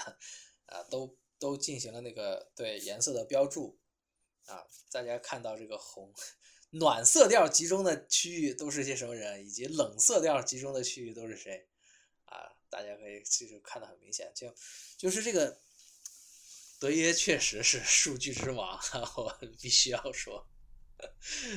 [0.66, 3.78] 啊，都都进行了那个对颜色的标注
[4.46, 6.12] 啊，大家看到这个红。
[6.70, 11.66] 暖色调集中的区域都是些什么人，以及冷色调集中的区域都是谁
[12.26, 12.52] 啊？
[12.68, 14.54] 大家可以其实看得很明显，就
[14.98, 15.58] 就是这个
[16.78, 18.78] 德约确实是数据之王，
[19.16, 20.46] 我必须要说，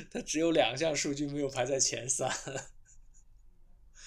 [0.10, 2.34] 他只有两项数据没有排在前三，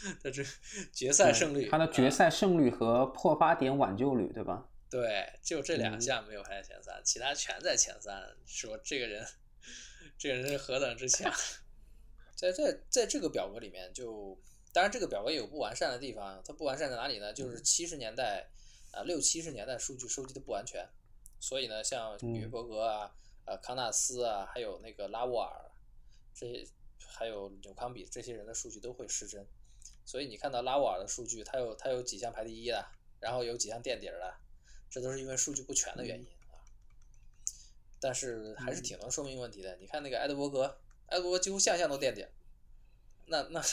[0.23, 0.45] 他这
[0.93, 4.69] 决赛胜率，他的决赛胜率和破发点挽救率，对吧？
[4.91, 8.23] 对，就这两嗯项没有排在前三，其他全在前三。
[8.47, 9.27] 说这个人，
[10.17, 11.33] 这个人是何等之强！
[12.37, 14.39] 在在在这个表格里面就，
[14.73, 16.41] 当然这个表格也有不完善的地方。
[16.45, 17.33] 它不完善在哪里呢？
[17.33, 18.49] 就是七十年代
[18.93, 20.87] 啊，六七十年代数据收集的不完全，
[21.41, 23.11] 所以呢，像比约伯格啊、
[23.47, 25.71] 呃康纳斯啊，还有那个拉沃尔
[26.35, 26.67] 这些，
[27.07, 29.45] 还有纽康比这些人的数据都会失真。
[30.05, 32.87] 所以你看到拉沃尔的数据，他有他有几项排第一的，
[33.21, 34.35] 然后有几项垫底儿的，
[34.91, 36.61] 这都是因为数据不全的原因啊。
[38.01, 39.77] 但是还是挺能说明问题的。
[39.77, 42.31] 你看那个埃德伯格，埃德伯格几乎项项都垫底儿，
[43.27, 43.65] 那那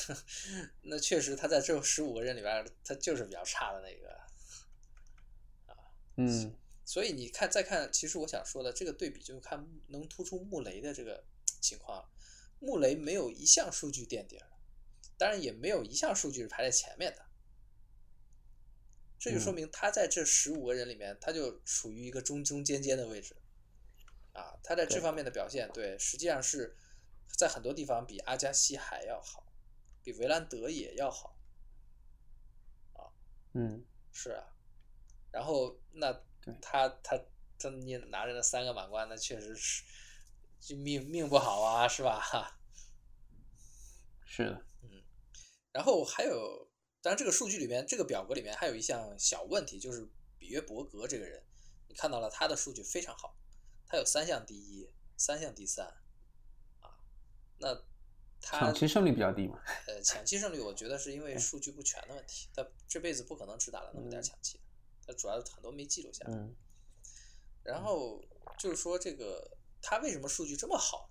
[0.83, 4.09] 那确实他在这十五个人里边，他就是比较差的那个
[5.67, 5.75] 啊。
[6.15, 6.55] 嗯，
[6.85, 11.23] 所以你看，再看，其实我想说的这个对比，就是看能突出穆雷的这个
[11.59, 12.09] 情况。
[12.59, 14.47] 穆雷没有一项数据垫底儿，
[15.21, 17.23] 当然也没有一项数据是排在前面的。
[19.19, 23.35] 这就说明他在这十五个人里面，他就处于一个中中间间的位置。
[24.33, 26.75] 啊，他在这方面的表现，对，实际上是
[27.37, 29.45] 在很多地方比阿加西还要好，
[30.01, 31.37] 比维兰德也要好。
[32.93, 33.05] 啊
[33.53, 34.43] 嗯，是啊，
[35.31, 36.11] 然后那
[36.59, 37.15] 他他
[37.59, 39.83] 他你拿着那三个满贯，那确实是
[40.59, 42.57] 就命命不好啊，是吧？
[44.25, 44.65] 是的，
[45.71, 46.69] 然后还有，
[47.01, 50.07] 当然这个数据里面，这个表格里面还有一项小问题，就是
[50.37, 51.43] 比约伯格这个人，
[51.87, 53.35] 你看到了他的数据非常好，
[53.87, 55.85] 他有三项第一，三项第三，
[56.79, 56.99] 啊，
[57.59, 57.73] 那
[58.41, 59.61] 他抢七胜率比较低嘛。
[59.87, 62.49] 呃，抢七胜率，我觉得是因为数据不全的问题。
[62.55, 64.59] 他这辈子不可能只打了那么点儿抢七，
[65.05, 66.33] 他主要很多没记录下来。
[66.33, 66.55] 嗯
[67.63, 68.19] 然后
[68.57, 71.07] 就是说，这个他为什么数据这么好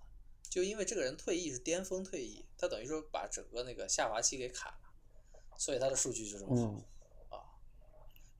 [0.51, 6.85] 就因为这个人退役是巅峰退役，他等于说把整个那个下滑期给卡了，所以他的数据就这么好、嗯
[7.29, 7.39] 啊。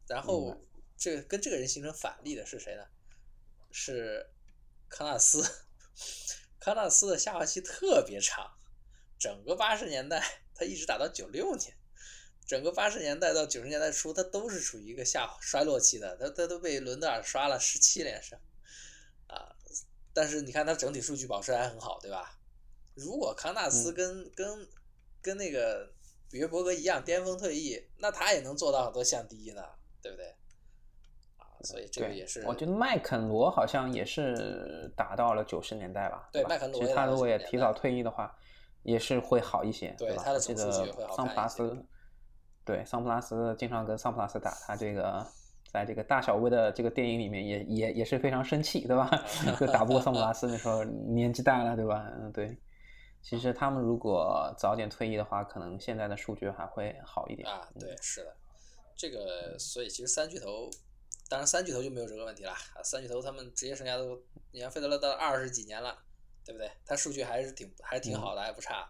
[0.07, 0.57] 然后
[0.97, 2.86] 这个跟这个人形成反例的是谁呢？
[3.72, 4.30] 是
[4.89, 5.41] 康纳斯。
[6.59, 8.57] 康纳斯的下滑期特别长，
[9.18, 11.78] 整个八十年代他一直打到九六年，
[12.45, 18.51] 整个八十年代到九十年代初，他都是处于一个下衰落期的，他他都被伦德尔刷了十七连胜，啊，
[20.22, 22.38] 但是你看他整体数据保持还很好，对吧？
[22.93, 24.67] 如果康纳斯跟、跟
[25.19, 25.91] 跟那个
[26.30, 29.63] 比约伯格一样巅峰退役，那他也能做到很多项第一呢，
[29.99, 30.28] 对不对？
[31.38, 36.17] 啊，所以这个，也是，我觉得麦肯罗好像也是打到了九十年代吧。
[36.17, 38.38] 吧对麦肯罗其实他也打到90如果也提早退役的话，
[38.84, 39.95] 也是会好一些，吧？
[39.97, 41.86] 对他的我记总数据也会得桑普拉斯，
[42.63, 45.26] 对桑普拉斯经常跟桑普拉斯打，他这个
[45.72, 49.09] 在这个大小威的这个电影里面也也也是非常生气，对吧？
[49.59, 52.11] 就打不过桑普拉斯那时候年纪大了，对吧？
[52.19, 52.57] 嗯，对。
[53.22, 58.36] 其实他们如果早点退役的话，可能现在的数据还会好一点啊，嗯对，是的，
[58.95, 60.69] 这个所以其实三巨头，
[61.30, 62.51] 当然三巨头就没有这个问题了。
[62.51, 64.19] 啊，三巨头他们职业生涯都，
[64.51, 65.95] 你看费德勒到二十几年了，
[66.43, 66.72] 对不对？
[66.84, 68.89] 他数据还是挺还是挺好的，还不差。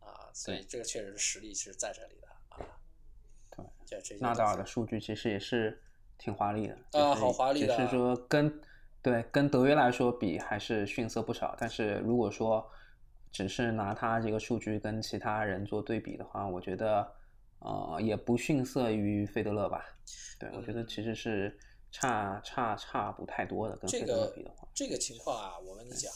[0.00, 2.28] 啊，所以这个确实是实力是在这里的
[4.00, 5.80] 这这些纳达尔的数据其实也是
[6.18, 8.60] 挺华丽的，啊好华丽的只是说跟
[9.02, 11.56] 对跟德约来说比还是逊色不少。
[11.58, 12.64] 但是如果说
[13.30, 17.12] 只是拿他这个数据跟其他人做对比的话，我觉得
[17.58, 19.84] 呃也不逊色于费德勒吧。
[20.38, 21.58] 对，我觉得其实是
[21.90, 24.68] 差差差不太多的，跟费德勒比的话。
[24.74, 26.12] 这个情况啊，我跟你讲，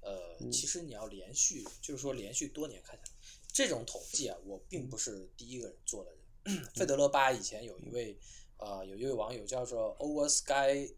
[0.00, 3.10] 呃，嗯其实你要连续，就是说连续多年看下来，
[3.52, 6.20] 这种统计啊，我并不是第一个人做的人。
[6.74, 8.18] 费德勒巴以前有一位
[8.58, 10.94] 呃有一位网友叫做 Over Sky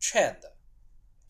[0.00, 0.46] Trend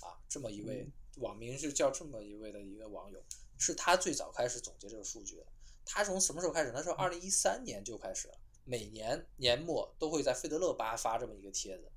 [0.03, 0.87] 啊，这么一位
[1.17, 3.23] 网名是叫这么一位的一个网友，
[3.59, 5.47] 是他最早开始总结这个数据的。
[5.85, 6.71] 他从什么时候开始？
[6.71, 8.35] 他说二零一三年就开始了，
[8.65, 11.91] 每年年末都会在费德勒巴发这么一个帖子。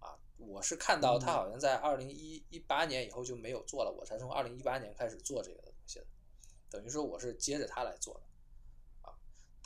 [0.00, 6.06] 啊，我是看到他好像在二零一一八年以后就没有做了，我才从二零一八年开始做这个东西的，
[6.70, 8.27] 等于说我是接着他来做的。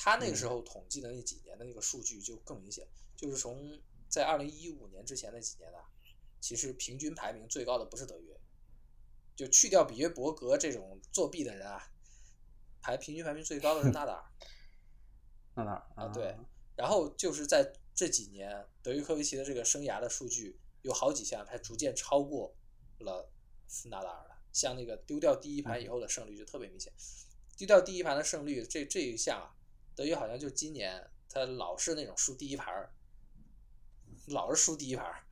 [0.02, 2.86] 啊，他那个时候统计的那几年的那个数据就更明显，
[3.16, 5.88] 就是从在二零一五年之前那几年啊，
[6.40, 8.40] 其实平均排名最高的不是德约，
[9.36, 11.88] 就去掉比约伯格这种作弊的人啊，
[12.80, 14.24] 排平均排名最高的是纳达尔。
[15.54, 16.36] 纳达尔啊，对，
[16.76, 22.56] 然后就是在这几年，德约科维奇的这个生涯的数据有好几项，他逐渐超过
[22.98, 23.30] 了
[23.84, 24.42] 纳达尔了。
[24.52, 26.92] 像那个丢掉第一盘以后的胜率就特别明显，
[27.56, 29.56] 丢掉第一盘的胜率这这一项啊，
[29.94, 32.90] 德约好像就今年他老是那种输第一盘儿，
[34.26, 35.24] 老是输第一盘儿，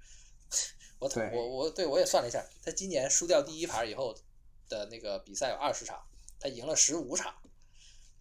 [0.99, 4.15] 我我我对我也算了一下，他今年输掉第一盘以后
[4.69, 6.01] 的那个比赛有二十场，
[6.39, 7.35] 他赢了十五场，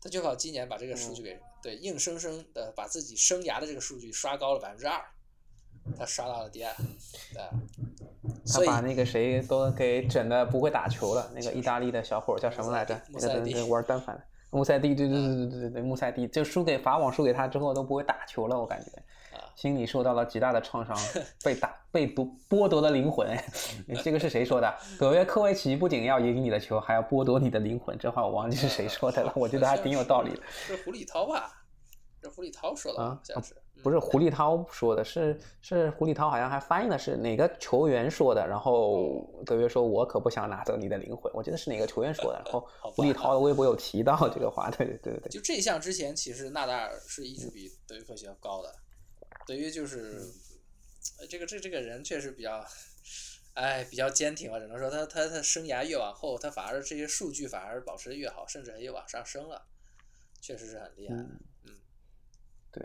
[0.01, 1.41] 他就靠今年把这个数据给、嗯。
[1.61, 5.03] 对硬生生的把自己生涯的这个数据刷高了百分之二，
[5.97, 6.73] 他刷到了第二，
[7.33, 7.43] 对，
[8.53, 8.61] 他。
[8.65, 13.01] 把那个谁都给整的不会打球了，那个意大利的小伙叫什么来着？
[13.09, 18.87] 那个那个玩单反的穆塞蒂，对对对对对对对，穆塞蒂就输给法网，输给他之后都不会打球了，我感觉
[19.37, 20.97] 啊，心里受到了极大的创伤，
[21.43, 23.27] 被打被夺剥夺了灵魂。
[24.03, 24.73] 这个是谁说的？
[24.99, 27.97] 德约科维奇不仅要赢你的球，还要剥夺你的灵魂。
[27.97, 30.41] 这话我忘记是谁说的了，我觉得还挺有道理的。
[30.49, 31.51] 是胡里涛吧？
[32.23, 33.55] 是胡里涛说的，啊好像是。
[33.81, 48.73] 不是胡立涛说的，是是胡立涛好像还翻译的是哪个球员说的，然后德约说：“我可不想拿走你的灵魂。”我记得是哪个球员说的，然后胡立涛的微博有提到这个话，对对对对对，就这一项之前，其实纳达尔是一直比德约科维奇要高的。
[49.47, 50.27] 德约就是，
[51.19, 52.63] 呃这个这这个人确实比较，
[53.53, 59.65] 哎，比较坚挺吧，只能说他他他生涯越往后，他反而这些数据反而保持的越好，甚至还越往上升了，
[60.41, 61.15] 确实是很厉害。
[61.15, 61.71] 嗯嗯，
[62.71, 62.83] 对。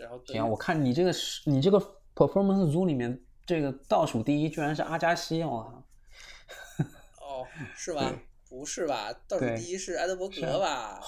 [0.00, 1.78] 然后德行，我看你这个是你这个
[2.14, 6.84] performance 组里面，这个倒数第一居然是阿加西，我靠！
[7.20, 7.46] 哦，
[7.76, 8.18] 是 吧？
[8.48, 9.12] 不是吧？
[9.28, 11.00] 倒数第一是埃德伯格吧？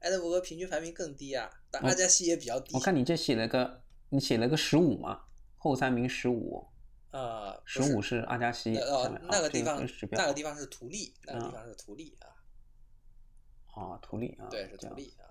[0.00, 2.74] 埃德伯格平均排名更低啊，但阿加西也比较低。
[2.74, 5.20] 我看你这写了个，你写了个十五嘛，
[5.58, 6.66] 后三名十五，
[7.10, 12.26] 呃，十五是阿加西哦那个地方那个地方是图利，那个地啊方是图利啊，
[13.74, 15.27] 哦，图利啊，对，是图利啊。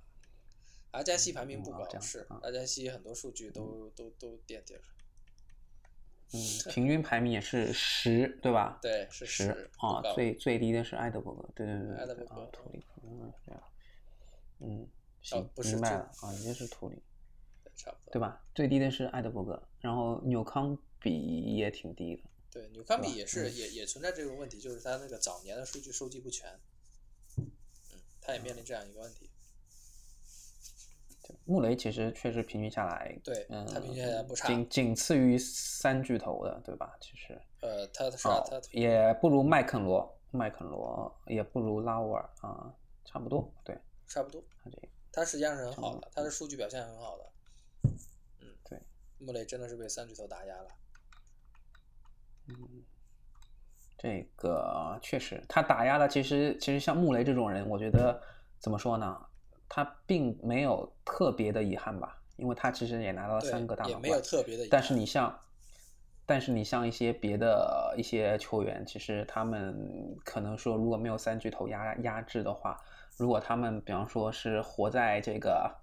[0.98, 4.82] 阿加西排名不高是啊阿加西很多数据都都都垫底了，
[6.34, 6.40] 嗯，
[6.74, 8.80] 平均排名也是十，对吧？
[8.82, 13.64] 对，是十十啊最最低的是埃德伯格，对对对，对埃德伯格啊，图里，嗯，这样，
[14.62, 14.88] 嗯，哦
[15.22, 16.96] 行，不是这明白了啊，你这是图里，
[17.64, 18.12] 对差不多。
[18.14, 18.44] 对吧？
[18.56, 21.12] 最低的是埃德伯格，然后纽康比
[21.56, 26.50] 也挺低的，对，纽康比吧也是嗯也也存在这个问题，就是他那个早年的数据收集不全，
[27.38, 27.46] 嗯，
[28.20, 29.30] 他也面临这样一个问题。
[31.28, 36.96] 对，穆雷其实确实平均下来，对嗯，他平均下来不差仅仅次于三巨头的，对吧？
[37.02, 42.74] 其实，呃，他是啊哦他，也不如麦肯罗，麦肯罗也不如拉沃尔啊，
[43.04, 44.88] 差不多，对，差不多，他这个。
[45.12, 47.26] 他实际上是很好的，他的数据表现很好的。
[48.40, 48.80] 嗯，对，
[49.18, 50.70] 穆雷真的是被三巨头打压了。
[52.48, 52.84] 嗯
[53.98, 58.22] 这个确实，他打压的其实其实像穆雷这种人，我觉得
[58.60, 59.20] 怎么说呢？
[59.70, 64.24] 他并没有特别的遗憾吧，因为他其实也拿到了三个大满也没有贯。
[64.24, 65.40] 特别的遗憾，但是你像，
[66.26, 69.76] 但是你像一些别的一些球员，其实他们
[70.24, 72.80] 可能说，如果没有三巨头压压制的话，
[73.18, 75.76] 如果他们比方说是活在这个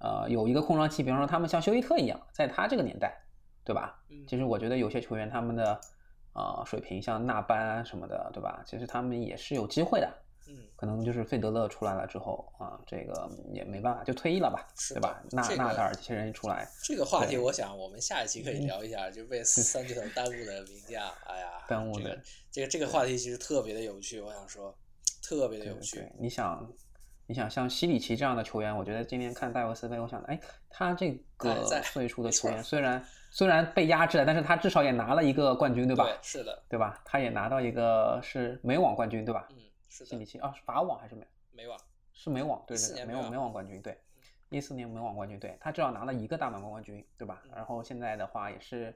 [0.00, 3.16] 呃有一个空窗期，比方说他们像休伊特一样，在他这个年代，
[3.64, 3.98] 对吧？
[4.10, 5.80] 嗯其实我觉得有些球员他们的
[6.34, 8.62] 呃水平，像纳班啊什么的，对吧？
[8.66, 10.12] 其实他们也是有机会的。
[10.48, 15.22] 嗯，可能就是费德勒出来了之后啊，这个也没办法，就退役了吧，是对吧？
[15.30, 21.02] 纳纳达尔这些人一出来，这个话题我想我们下一期可以聊一下，就被 三巨头耽误的名将。
[21.26, 22.18] 哎呀， 耽误的
[22.50, 24.76] 这个这个话题其实特别的有趣，我想说
[25.22, 26.06] 特别的有趣。
[26.18, 26.70] 你想，
[27.26, 30.38] 你想像西里奇这样的球员，我觉得今天看戴维斯杯，我想，哎，
[30.68, 36.04] 他这个岁数的球员，虽然虽然被压制了，但是他至少也拿了一个冠军，对吧？
[36.04, 37.00] 对，是的，对吧？
[37.04, 39.48] 他也拿到一个是美网冠军，对吧？
[39.50, 39.56] 嗯，
[39.94, 41.24] 是的西里，奇啊，是法网还是美？
[41.52, 41.78] 美网，
[42.12, 43.96] 是美网，对14对对，美网年美网冠军，对，
[44.48, 47.40] 一四年美网冠军，对他至少拿了一个大满贯冠军，对吧？
[47.44, 48.92] 嗯然后现在的话也是，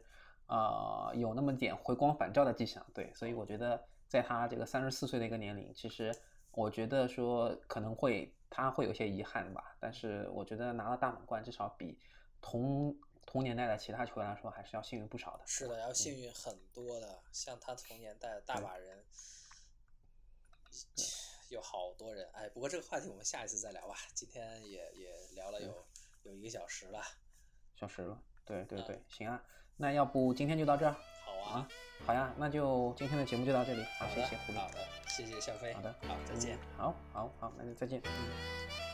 [0.49, 6.13] 呃，有那么点回光返照的迹象，对，所以我觉得在他这个三十四岁的一个年龄，其实
[6.51, 11.97] 我觉得说可能会他会有些遗憾吧，但是我觉得拿了大满贯，至少比
[12.41, 15.45] 同同年代的其他球员来说还是要幸运不少的。
[15.47, 17.21] 是的，要幸运很多的。
[17.31, 19.05] 像他同年代的大把人，
[21.51, 22.29] 有好多人。
[22.33, 23.95] 哎，不过这个话题我们下一次再聊吧。
[24.15, 25.87] 今天也也聊了有
[26.25, 27.03] 有一个小时了。
[27.77, 29.43] 小时了，对对嗯对，行啊，
[29.77, 30.93] 那要不今天就到这儿
[31.25, 31.69] 好啊啊，
[32.05, 34.59] 好呀，那就今天的节目就到这里，好，的谢谢狐狸。
[34.59, 35.73] 好的，谢谢小飞。
[35.75, 36.57] 好的，好，再见。
[36.57, 38.01] 嗯好，好，好，那就再见。
[38.05, 38.88] 嗯。